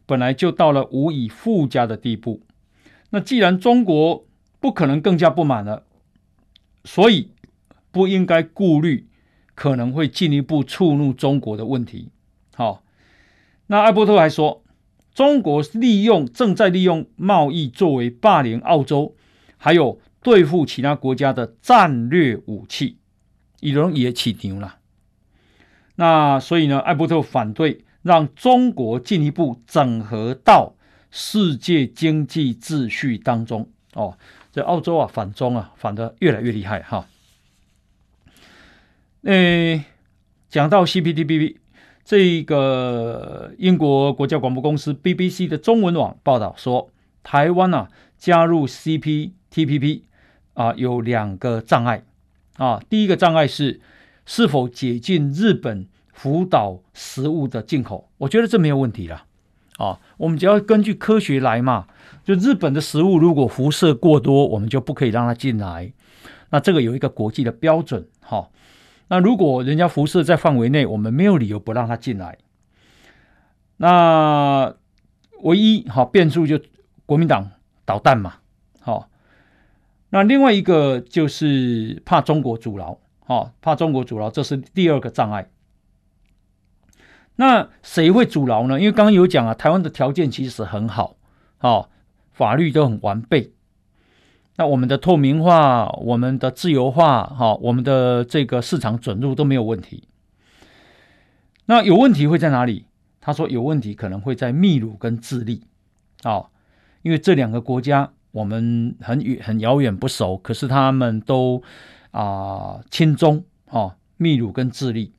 [0.06, 2.42] 本来就到了无以复加的地步。
[3.10, 4.24] 那既然中国
[4.60, 5.82] 不可能更加不满了，
[6.84, 7.32] 所以
[7.90, 9.08] 不应该顾虑。
[9.56, 12.08] 可能会进一步触怒中国的问题。
[12.54, 12.82] 好，
[13.66, 14.62] 那艾伯特还说，
[15.14, 19.14] 中国利用正在利用贸易作为霸凌澳洲，
[19.56, 22.96] 还有对付其他国家的战略武器，
[23.60, 24.76] 已经也起牛了。
[25.96, 30.74] 那所以呢，艾伯特反对让中国进一步整合到
[31.10, 33.68] 世界经济秩序当中。
[33.94, 34.16] 哦，
[34.52, 37.06] 这澳洲啊，反中啊，反的越来越厉害哈。
[39.22, 39.84] 诶，
[40.48, 41.56] 讲到 CPTPP，
[42.04, 46.90] 这个英国国家广播公司 BBC 的中文网报道说，
[47.22, 47.88] 台湾啊
[48.18, 50.02] 加入 CPTPP
[50.54, 52.04] 啊有两个障碍。
[52.56, 53.80] 啊，第一个障碍是
[54.26, 59.24] 是否解禁日本福岛食物的进口，我觉得这没有问题了
[59.78, 61.86] 啊，我们只要根据科学来嘛，
[62.22, 65.90] 就日本的食物如果辐射过多，我们就不可以让它进来，
[66.50, 68.48] 那这个有一个国际的标准，哈。
[69.10, 72.38] 那如果人家辐射在范围内，我们没有理由不让他进来。
[73.76, 74.72] 那
[75.42, 76.60] 唯一好变数就
[77.06, 77.50] 国民党
[77.84, 78.36] 导弹嘛，
[78.80, 79.08] 好。
[80.10, 85.50] 那另外一个就是怕中国阻挠，哦，怕中国阻挠，这是第二个障碍。
[87.34, 88.78] 那谁会阻挠呢？
[88.78, 91.16] 因为刚刚有讲啊，台湾的条件其实很好，
[91.58, 91.88] 哦，
[92.30, 93.52] 法律都很完备。
[94.60, 100.06] 那我们的透明化、我们的自由化、哈，我们的这个市场准入都没有问题。
[101.64, 102.84] 那有问题会在哪里？
[103.22, 105.64] 他说有问题可能会在秘鲁跟智利，
[106.24, 106.44] 啊，
[107.00, 111.62] 因为这两个国家我们很远很遥远不熟，可是他们都
[112.10, 115.14] 啊亲中啊，秘鲁跟智利，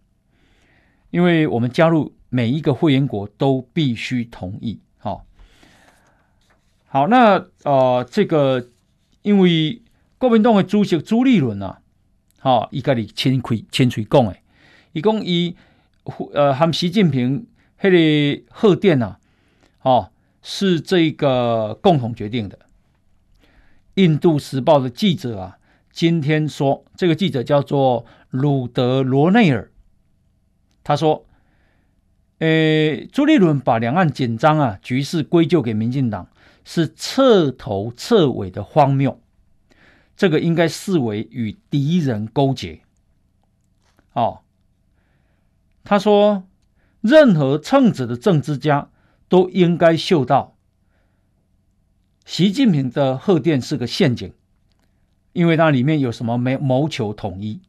[1.10, 5.26] 因为我们加入每一个会员国都必须同意，好，
[6.86, 8.68] 好，那呃这个。
[9.22, 9.82] 因为
[10.18, 11.82] 国民党的主席朱立伦啊，
[12.40, 14.42] 哈，伊家己亲开亲嘴讲诶，
[14.94, 15.56] 伊讲伊
[16.34, 17.46] 呃和习近平
[17.80, 19.18] 迄个贺电呐，
[19.82, 20.12] 哦，
[20.42, 22.58] 是这个共同决定的。
[23.96, 25.58] 印度时报的记者啊，
[25.92, 29.70] 今天说，这个记者叫做鲁德罗内尔，
[30.84, 31.26] 他说，
[32.40, 36.28] 诶，朱立伦把两岸紧张啊局势归咎给民进党。
[36.64, 39.20] 是彻头彻尾的荒谬，
[40.16, 42.82] 这个应该视为与敌人勾结。
[44.14, 44.42] 哦，
[45.84, 46.48] 他说，
[47.02, 48.90] 任何称职的政治家
[49.28, 50.56] 都应该嗅到，
[52.26, 54.34] 习近平的贺电是个陷阱，
[55.34, 57.62] 因为它里面有什么没谋求统一。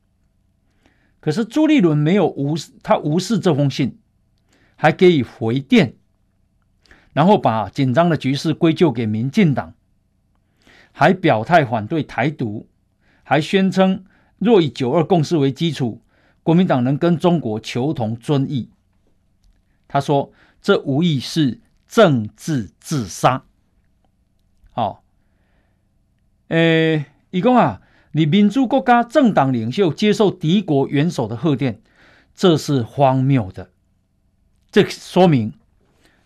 [1.21, 4.01] 可是朱立伦没有无视，他无视这封信，
[4.75, 5.97] 还给予回电。
[7.13, 9.75] 然后把紧张的局势归咎给民进党，
[10.93, 12.67] 还表态反对台独，
[13.23, 14.05] 还宣称
[14.39, 16.01] 若以九二共识为基础，
[16.43, 18.71] 国民党能跟中国求同尊异。
[19.89, 20.33] 他说
[20.63, 23.45] ：“这无疑是政治自杀。”
[24.73, 25.05] 好，
[26.49, 27.83] 诶，伊讲啊，
[28.13, 31.83] 你民主国家政党领袖接受敌国元首的贺电，
[32.35, 33.71] 这是荒谬的。
[34.71, 35.53] 这说明。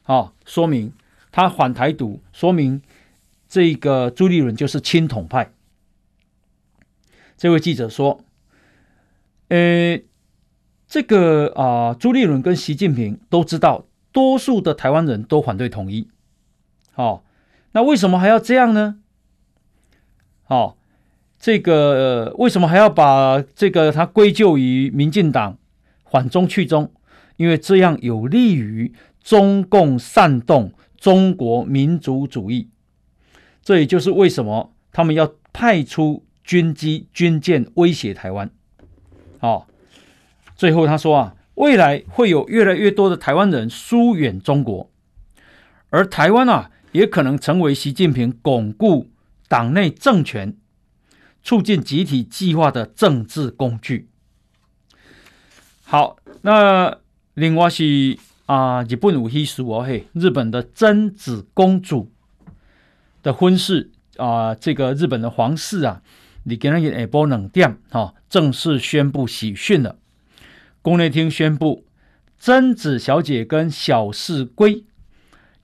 [0.07, 0.93] 哦，说明
[1.33, 2.81] 他反台独，说明
[3.49, 5.51] 这个朱立伦就是亲统派。
[7.37, 8.21] 这位记者说
[9.49, 10.01] ：“呃，
[10.87, 16.09] 这个啊、朱立伦跟习近平都知道，多数的台湾人都反对统一。
[16.95, 17.25] 哦，
[17.73, 19.01] 那为什么还要这样呢？
[20.47, 20.77] 哦，
[21.39, 25.59] 这个、为什么还要把这个他归咎于民进党
[26.05, 26.93] 反中去中？
[27.37, 28.95] 因为这样有利于。”
[29.27, 32.69] 中共煽动中国民族主义，
[33.61, 38.49] 这也就是为什么他们要派出军机、军舰威胁台湾。
[39.41, 39.67] 好，
[40.55, 44.89] 最后他说啊，未来会有越来越多的台湾人疏远中国，
[45.91, 49.11] 而台湾啊，也可能成为习近平巩固
[49.49, 50.57] 党内政权、
[51.43, 54.09] 促进集体计划的政治工具。
[55.83, 56.99] 好，那
[57.35, 58.17] 另外是。
[58.47, 62.11] 啊，日本有 hissu 哦嘿，日本的真子公主
[63.23, 66.01] 的婚事啊，这个日本的皇室啊，
[66.45, 69.97] 你给他一下晡两点哈，正式宣布喜讯了。
[70.81, 71.85] 宫内厅宣布，
[72.39, 74.85] 真子小姐跟小室圭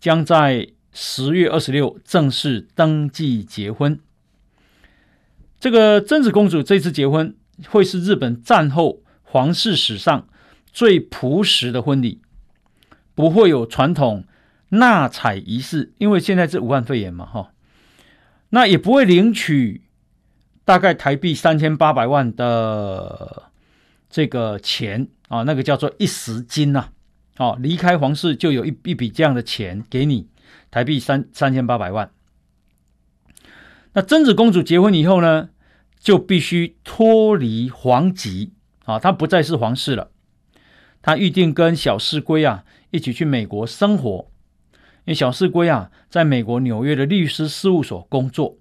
[0.01, 4.01] 将在十月二十六正式登记结婚。
[5.61, 7.37] 这个真子公主这次结婚
[7.69, 10.27] 会是日本战后皇室史上
[10.73, 12.22] 最朴实的婚礼。
[13.15, 14.25] 不会有传统
[14.71, 17.53] 纳采仪式，因为现在是武汉肺炎嘛，哈，
[18.51, 19.83] 那也不会领取
[20.65, 23.51] 大概台币三千八百万的
[24.09, 26.89] 这个钱啊，那个叫做一时金呐，
[27.37, 30.29] 哦，离开皇室就有一一笔这样的钱给你，
[30.71, 32.11] 台币三三千八百万。
[33.95, 35.51] 那贞子公主结婚以后呢，
[36.01, 38.53] 就必须脱离皇籍
[38.87, 40.11] 啊，她不再是皇室了，
[41.03, 42.65] 他预定跟小室圭啊。
[42.95, 44.31] 一起去美国生活，
[44.71, 48.59] 因为小室圭啊，在美国纽约的律师事务所工作。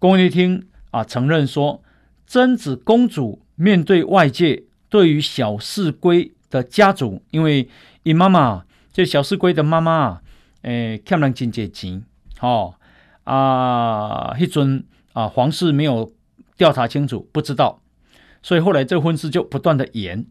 [0.00, 1.84] 宫内厅啊承认说，
[2.26, 7.68] 真子公主面对外界对于小室圭的家族，因为
[8.02, 10.22] 伊妈妈这小室圭的妈妈啊，
[10.62, 12.04] 诶欠人真济钱，
[12.40, 12.74] 哦
[13.22, 16.12] 啊，迄阵啊皇室没有
[16.56, 17.80] 调查清楚，不知道，
[18.42, 20.26] 所以后来这婚事就不断的延。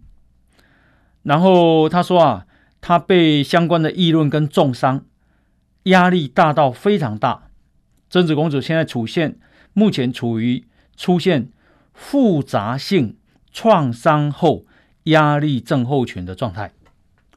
[1.26, 2.46] 然后他说啊。
[2.88, 5.06] 他被相关的议论跟重伤，
[5.86, 7.48] 压力大到非常大。
[8.12, 9.40] 真子公主现在处现，
[9.74, 11.50] 目前处于出现
[11.96, 13.18] 复杂性
[13.52, 14.66] 创伤后
[15.06, 16.74] 压力症候群的状态。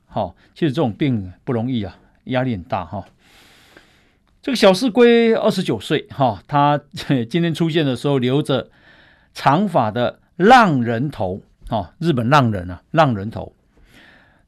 [0.05, 3.07] 好，其实这种病不容易啊，压力很大哈。
[4.43, 6.79] 这个小室圭二十九岁，哈，他
[7.31, 8.71] 今天出现的时候留着
[9.33, 13.55] 长发的浪人头，哈，日本浪人啊，浪人头，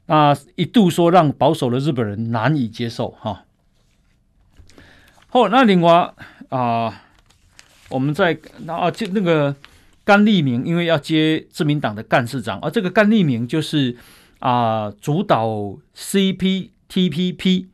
[0.07, 3.45] 那一度说让保守的日本人难以接受，哈。
[5.27, 6.13] 好，那另外
[6.49, 7.03] 啊，
[7.89, 9.55] 我们在那啊，就那个
[10.03, 13.95] 甘利明，因为要接自民党的干事长，而、啊、这个甘利明就是
[14.39, 17.67] 啊，主导 CPTPP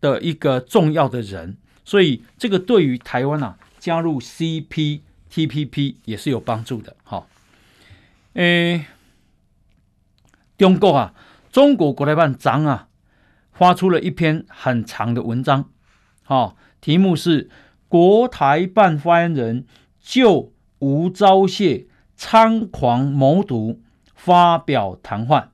[0.00, 1.56] 的一个重要的人。
[1.84, 6.96] 所以，这个对于台湾啊加入 CPTPP 也是有帮助的。
[7.04, 7.28] 好，
[8.32, 8.86] 诶，
[10.58, 11.14] 中国啊，
[11.56, 12.88] 中国国台办长啊
[13.50, 15.70] 发出了一篇很长的文章，
[16.22, 17.48] 好，题目是
[17.88, 19.64] “国台办发言人
[19.98, 23.80] 就吴钊燮猖狂谋独
[24.14, 25.52] 发表谈话”。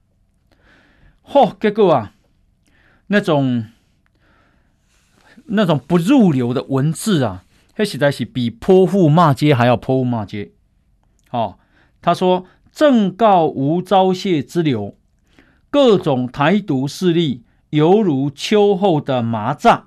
[1.24, 2.14] 嚯，结果啊，
[3.06, 3.66] 那种。
[5.46, 7.44] 那种不入流的文字啊，
[7.76, 10.50] 他实在是比泼妇骂街还要泼妇骂街。
[11.30, 11.60] 哦，
[12.00, 14.96] 他说：“正告吴钊燮之流，
[15.72, 19.84] 各种台独势力犹如秋后的蚂蚱，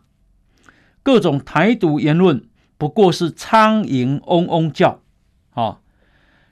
[1.04, 2.44] 各种台独言论
[2.78, 5.00] 不过是苍蝇嗡嗡叫。
[5.54, 5.78] 哦”，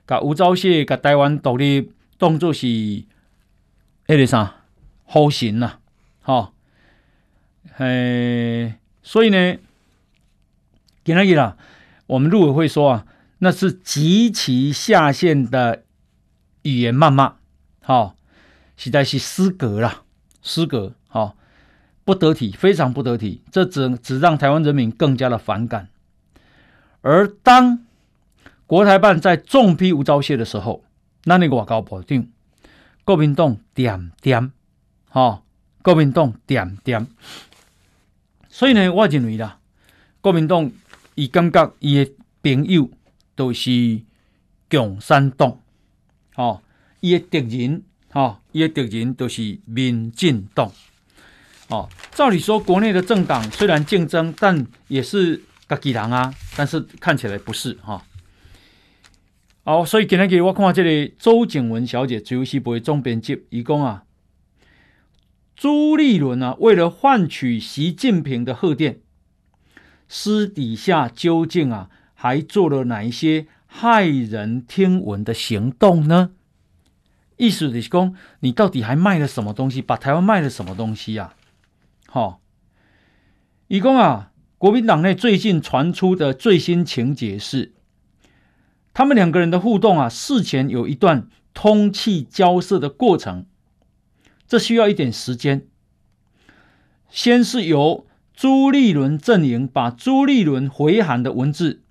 [0.06, 2.68] 把吴钊燮把台湾独立当作是
[4.06, 4.62] 那个啥
[5.04, 5.78] 好行呐？
[6.22, 6.52] 哈，
[7.74, 8.74] 嘿。
[9.02, 9.58] 所以呢，
[11.02, 11.56] 给那个啦，
[12.06, 13.06] 我们陆委会说啊，
[13.38, 15.82] 那是极其下限的
[16.62, 17.34] 语言谩骂，
[17.82, 18.14] 好、哦，
[18.76, 20.02] 实在是失格了，
[20.42, 21.34] 失格，好、哦，
[22.04, 25.88] 不得体，非常不得体，这只只让台湾人民更加的反感。
[27.02, 27.84] 而当
[28.66, 30.84] 国台办在重批吴钊燮的时候，
[31.24, 32.26] 那那个外交部长，
[33.04, 34.52] 国民党点点，
[35.08, 35.42] 好、哦，
[35.82, 37.06] 国民党点点。
[38.48, 39.58] 所以呢，我认为啦，
[40.20, 40.70] 国民党
[41.14, 42.12] 伊感觉伊的
[42.42, 42.90] 朋友
[43.34, 44.02] 都是
[44.70, 45.60] 共产党，
[46.36, 46.62] 哦，
[47.00, 47.82] 伊的敌人，
[48.14, 50.72] 哦，伊的敌人都是民进党，
[51.68, 58.04] 哦，照理说，国内的政党虽然竞争，但也是自己人啊，但是看起来不是哈。
[59.64, 64.04] 哦，所以今天给我看这里，周景文小姐自由时报总编辑，伊讲啊。
[65.56, 69.00] 朱立伦、啊，为了换取习近平的贺电，
[70.08, 76.30] 私底下究竟啊还做了哪一些骇人听闻的行动呢？
[77.36, 79.82] 意思是说，你到底还卖了什么东西？
[79.82, 81.34] 把台湾卖了什么东西呀、
[82.06, 82.08] 啊？
[82.08, 82.38] 好、哦，
[83.66, 87.72] 一共啊，国民党内最近传出的最新情节是，
[88.92, 93.46] 他们两个人的互动啊，事前有一段通气交涉的过程。
[94.46, 95.66] 这需要一点时间。
[97.10, 101.82] 先是由朱立伦阵营把朱立伦回函的文字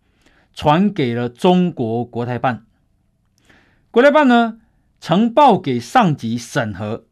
[0.54, 2.66] 传给了中国国台办，
[3.90, 4.60] 国台办呢
[5.04, 7.04] 呈报给上级审核，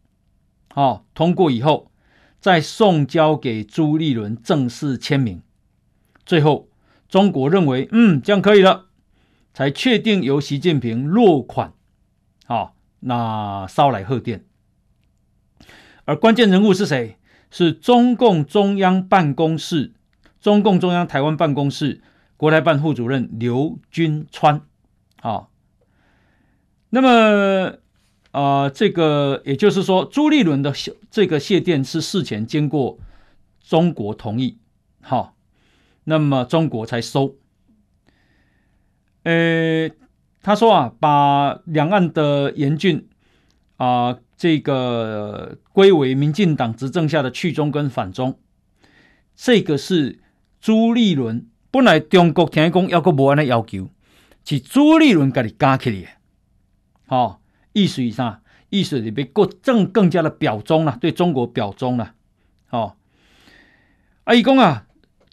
[0.75, 1.91] 哦，通过以后
[2.39, 5.41] 再送交给朱立伦正式签名。
[6.25, 6.69] 最后，
[7.09, 8.85] 中国认为嗯这样可以了，
[9.53, 11.73] 才确定由习近平落款，
[12.45, 14.45] 好，那捎来贺电。
[16.05, 17.17] 而关键人物是谁？
[17.49, 19.91] 是中共中央办公室、
[20.39, 22.01] 中共中央台湾办公室
[22.37, 24.61] 国台办副主任刘军川。
[25.21, 25.49] 啊，
[26.91, 27.73] 那么
[28.31, 30.71] 啊、这个也就是说，朱立伦的
[31.09, 32.99] 这个谢电是事前经过
[33.59, 34.59] 中国同意，
[35.01, 35.35] 好，
[36.03, 37.35] 那么中国才收。
[39.23, 39.89] 呃，
[40.41, 43.09] 他说啊，把两岸的严峻
[43.77, 44.19] 啊。
[44.37, 48.39] 这个归为民进党执政下的去中跟反中，
[49.35, 50.19] 这个是
[50.59, 53.91] 朱立伦本来中国听讲要个无安的要求，
[54.43, 56.17] 是朱立伦给你加起来，
[57.11, 57.39] 好、哦，
[57.73, 58.41] 意思啥？
[58.69, 62.13] 意思是比更正更加的表忠了，对中国表忠了，
[62.67, 62.95] 好、哦，
[64.23, 64.87] 阿姨公啊，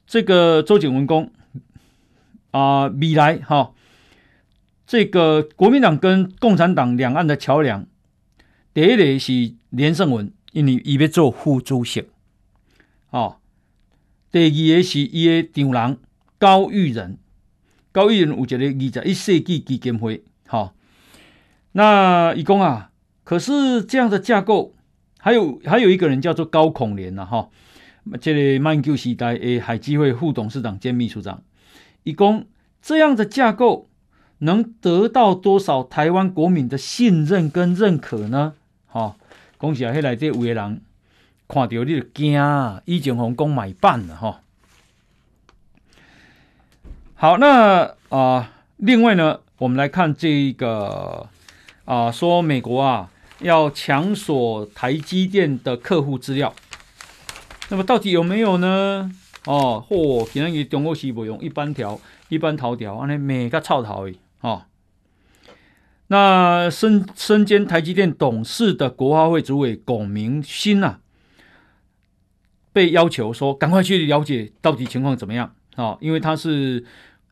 [0.05, 1.31] 这个周景文公
[2.51, 3.74] 啊，未来哈、哦，
[4.89, 7.87] 这个国民党跟共产党两岸的桥梁。
[8.74, 12.09] 第一个是连胜文，因为伊要做副主席。
[13.11, 13.37] 哦，
[14.33, 15.99] 第二个是伊的长人
[16.39, 17.18] 高育仁，
[17.93, 20.24] 高育仁有一个二十一世纪基金会。
[20.49, 20.72] 哦，
[21.79, 22.91] 那伊讲啊，
[23.22, 24.74] 可是这样的架构，
[25.20, 27.49] 还有还有一个人叫做高孔廉呐，哈、
[28.20, 31.41] 这个马英九时代诶海基会副董事长兼秘书长，
[32.03, 32.45] 伊讲
[32.83, 33.89] 这样的架构
[34.39, 38.55] 能得到多少台湾国民的信任跟认可呢？
[38.89, 39.16] 好，
[39.57, 39.95] 恭喜啊！
[39.95, 40.83] 迄内底有个人
[41.47, 42.83] 看到你就惊啊！
[42.87, 44.41] 以前红讲买办了哈。
[47.14, 51.29] 好，那啊、另外呢，我们来看这个
[51.89, 53.11] 啊、说美国啊
[53.41, 56.55] 要强锁台积电的客户资料，
[57.70, 59.11] 那么到底有没有呢？
[59.47, 64.64] 哦，嚯、哦，今天中国西不用一般条、一般头条，安尼每个臭头的哦。
[66.09, 71.01] 那身身兼台积电董事的国发会主委龚明鑫啊，
[72.74, 75.99] 被要求说赶快去了解到底情况怎么样啊、哦？
[76.03, 76.84] 因为他是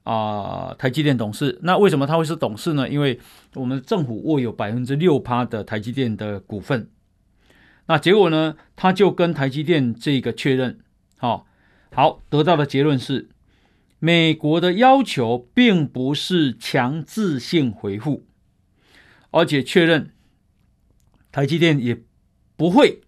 [0.07, 2.88] 啊、台积电董事，那为什么他会是董事呢？
[2.88, 3.18] 因为
[3.54, 6.88] 我们政府握有百分之六趴的台积电的股份。
[7.86, 10.78] 那结果呢，他就跟台积电这个确认，
[11.16, 11.48] 好、
[11.92, 13.28] 好，得到的结论是，
[13.98, 18.24] 美国的要求并不是强制性回复。
[19.32, 20.12] 而且确认，
[21.32, 22.00] 台积电也
[22.57, 23.00] 不会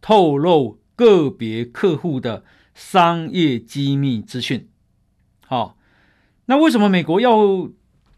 [0.00, 2.42] 透露个别客户的
[2.72, 4.68] 商业机密资讯。
[5.46, 5.77] 好，
[6.48, 7.70] 那为什么美国要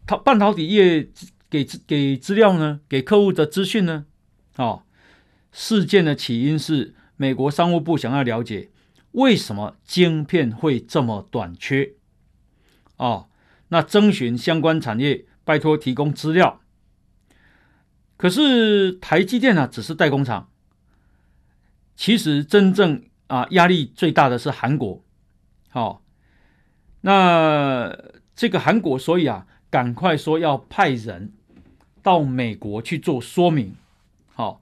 [0.07, 1.09] 他半导体业
[1.49, 2.79] 给给资料呢？
[2.87, 4.05] 给客户的资讯呢？
[4.55, 4.85] 好，
[5.51, 8.69] 事件的起因是美国商务部想要了解
[9.11, 11.93] 为什么晶片会这么短缺。
[12.95, 13.27] 哦，
[13.67, 16.61] 那征询相关产业，拜托提供资料。
[18.15, 20.49] 可是台积电呢、啊，只是代工厂。
[21.97, 25.03] 其实真正啊压力最大的是韩国。
[25.69, 26.01] 好、哦，
[27.01, 27.97] 那
[28.41, 31.31] 这个韩国所以啊，赶快说要派人
[32.01, 33.75] 到美国去做说明。
[34.33, 34.59] 好、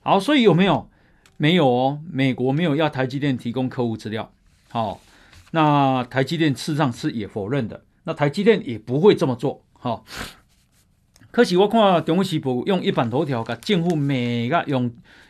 [0.00, 0.88] 好，所以有没有？
[1.36, 4.30] 没有哦，美国没有要台积电提供客户资料。
[4.68, 5.00] 好、
[5.50, 7.82] 那台积电事实上是也否认的。
[8.04, 9.60] 那台积电也不会这么做。
[9.72, 10.04] 好、
[11.32, 14.88] 可是我看《中国时报》用一版头条，把政府每个用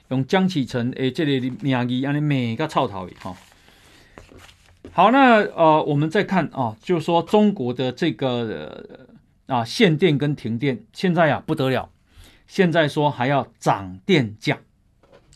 [0.08, 3.34] 用江启臣诶这个名义，安尼每个臭头的哈。
[4.96, 9.06] 好，那呃，我们再看啊、就是说中国的这个、
[9.44, 11.90] 呃、啊限电跟停电，现在啊不得了，
[12.46, 14.58] 现在说还要涨电价，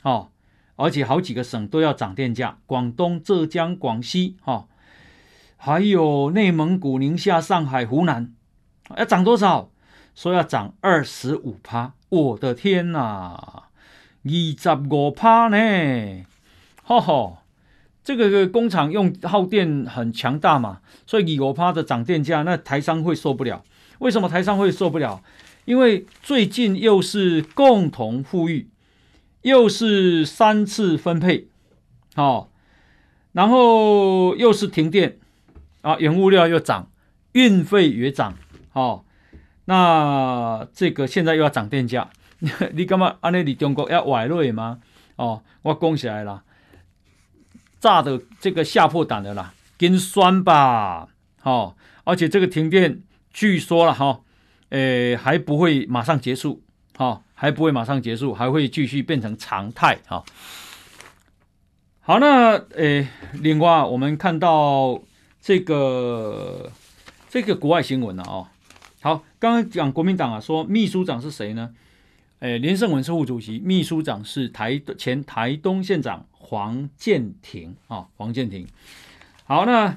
[0.02, 0.30] 哦，
[0.76, 4.64] 而且好几个省都要涨电价，广东、浙江、广西哈、哦，
[5.58, 8.32] 还有内蒙古、宁夏、上海、湖南，
[8.96, 9.68] 要涨多少？
[10.14, 13.64] 说要涨二十五趴，我的天哪，
[14.24, 16.24] 二十五趴呢？
[16.82, 17.39] 哈哈，
[18.16, 23.64] 这个工厂用耗电很强大嘛，所以二五趴的涨电价，那台商会受不了。
[24.00, 25.22] 为什么台商会受不了？
[25.64, 28.68] 因为最近又是共同富裕，
[29.42, 31.46] 又是三次分配，
[32.14, 32.50] 好，
[33.32, 35.18] 然后又是停电
[35.82, 36.90] 啊，原物料又涨，
[37.32, 38.34] 运费也涨，
[38.70, 39.04] 好。
[39.66, 42.10] 那这个现在又要涨电价，
[42.72, 43.16] 你干嘛？
[43.20, 44.80] 安内你中国要歪瑞吗？
[45.14, 46.42] 哦，我讲起来了，
[47.80, 51.08] 炸的这个吓破胆的啦，跟酸吧，
[51.40, 53.00] 好、哦，而且这个停电
[53.32, 54.20] 据说了哈，
[54.68, 56.62] 诶、还不会马上结束，
[56.96, 60.24] 好、哦，还不会马上结束，还会继续变成常态，哈、哦。
[62.02, 65.00] 好，那诶，另外我们看到
[65.40, 66.70] 这个
[67.28, 68.48] 这个国外新闻了哦。
[69.00, 71.70] 好，刚刚讲国民党啊，说秘书长是谁呢？
[72.40, 78.66] 诶，连胜文是副主席，秘书长是台前台东县长黄建庭啊，黄建庭。
[79.44, 79.96] 好，那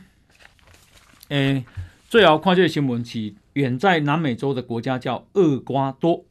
[1.30, 1.66] 诶，
[2.08, 6.26] 最后看这个新闻，是远在南美洲的国家叫厄瓜多。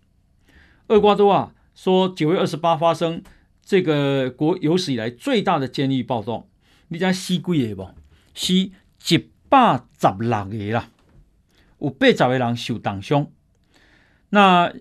[0.87, 3.21] 厄瓜多啊，说九月二十八发生
[3.65, 6.47] 这个国有史以来最大的监狱暴动，
[6.87, 7.91] 你知死几个不？
[8.33, 10.89] 死一百十六个啦。
[11.81, 13.27] 有八十个人受重伤，
[14.29, 14.73] 那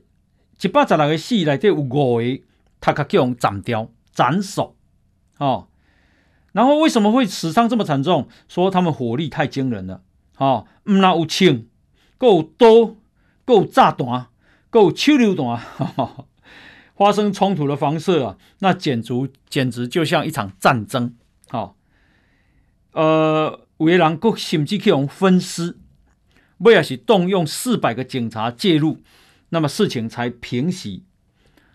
[0.62, 2.44] 一百十六个死里底有五个
[2.80, 4.76] 他可叫人斩掉斩首
[5.46, 5.68] 哦。
[6.54, 8.28] 然后为什么会死伤这么惨重？
[8.48, 10.04] 说他们火力太惊人了，
[10.38, 11.64] 哦，唔那有枪，
[12.18, 12.98] 够多，
[13.46, 14.28] 够炸弹，
[14.70, 15.60] 够手榴弹，
[16.96, 19.14] 发生冲突的方式啊，那简直
[19.50, 21.16] 简直就像一场战争，
[21.52, 21.76] 哦，
[22.92, 25.78] 呃，有的人够甚至去用分尸。
[26.58, 29.00] 为了是动用四百个警察介入，
[29.50, 31.06] 那么事情才平息。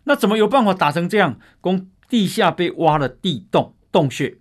[0.05, 1.41] 那怎么有办法打成这样？
[1.61, 4.37] 供地下被挖了地洞洞穴，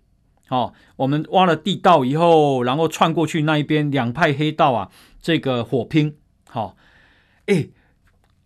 [0.48, 4.90] 好、哦，我们挖了地道以后，然后窜过去那一边，两派黑道啊，
[5.22, 6.16] 这个火拼。
[6.50, 6.76] 好、哦，
[7.48, 7.68] 哎，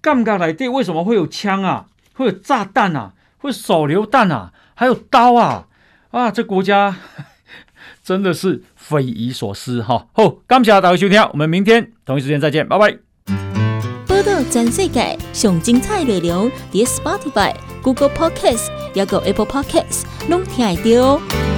[0.02, 1.88] 干干来对，为什么会有枪啊？
[2.14, 3.14] 会有炸弹啊？
[3.38, 4.54] 会手榴弹啊？
[4.76, 5.68] 还有刀啊？
[6.12, 6.98] 啊，这国家。
[8.04, 10.08] 真的是匪夷所思哈！
[10.14, 12.98] 好，感谢大家收听，我们明天同一时间再见，拜拜。
[14.08, 17.54] 报道全世界上精彩内容，点 Spotify、
[17.84, 21.49] Google Podcast 还有 Apple Podcasts，拢听得到。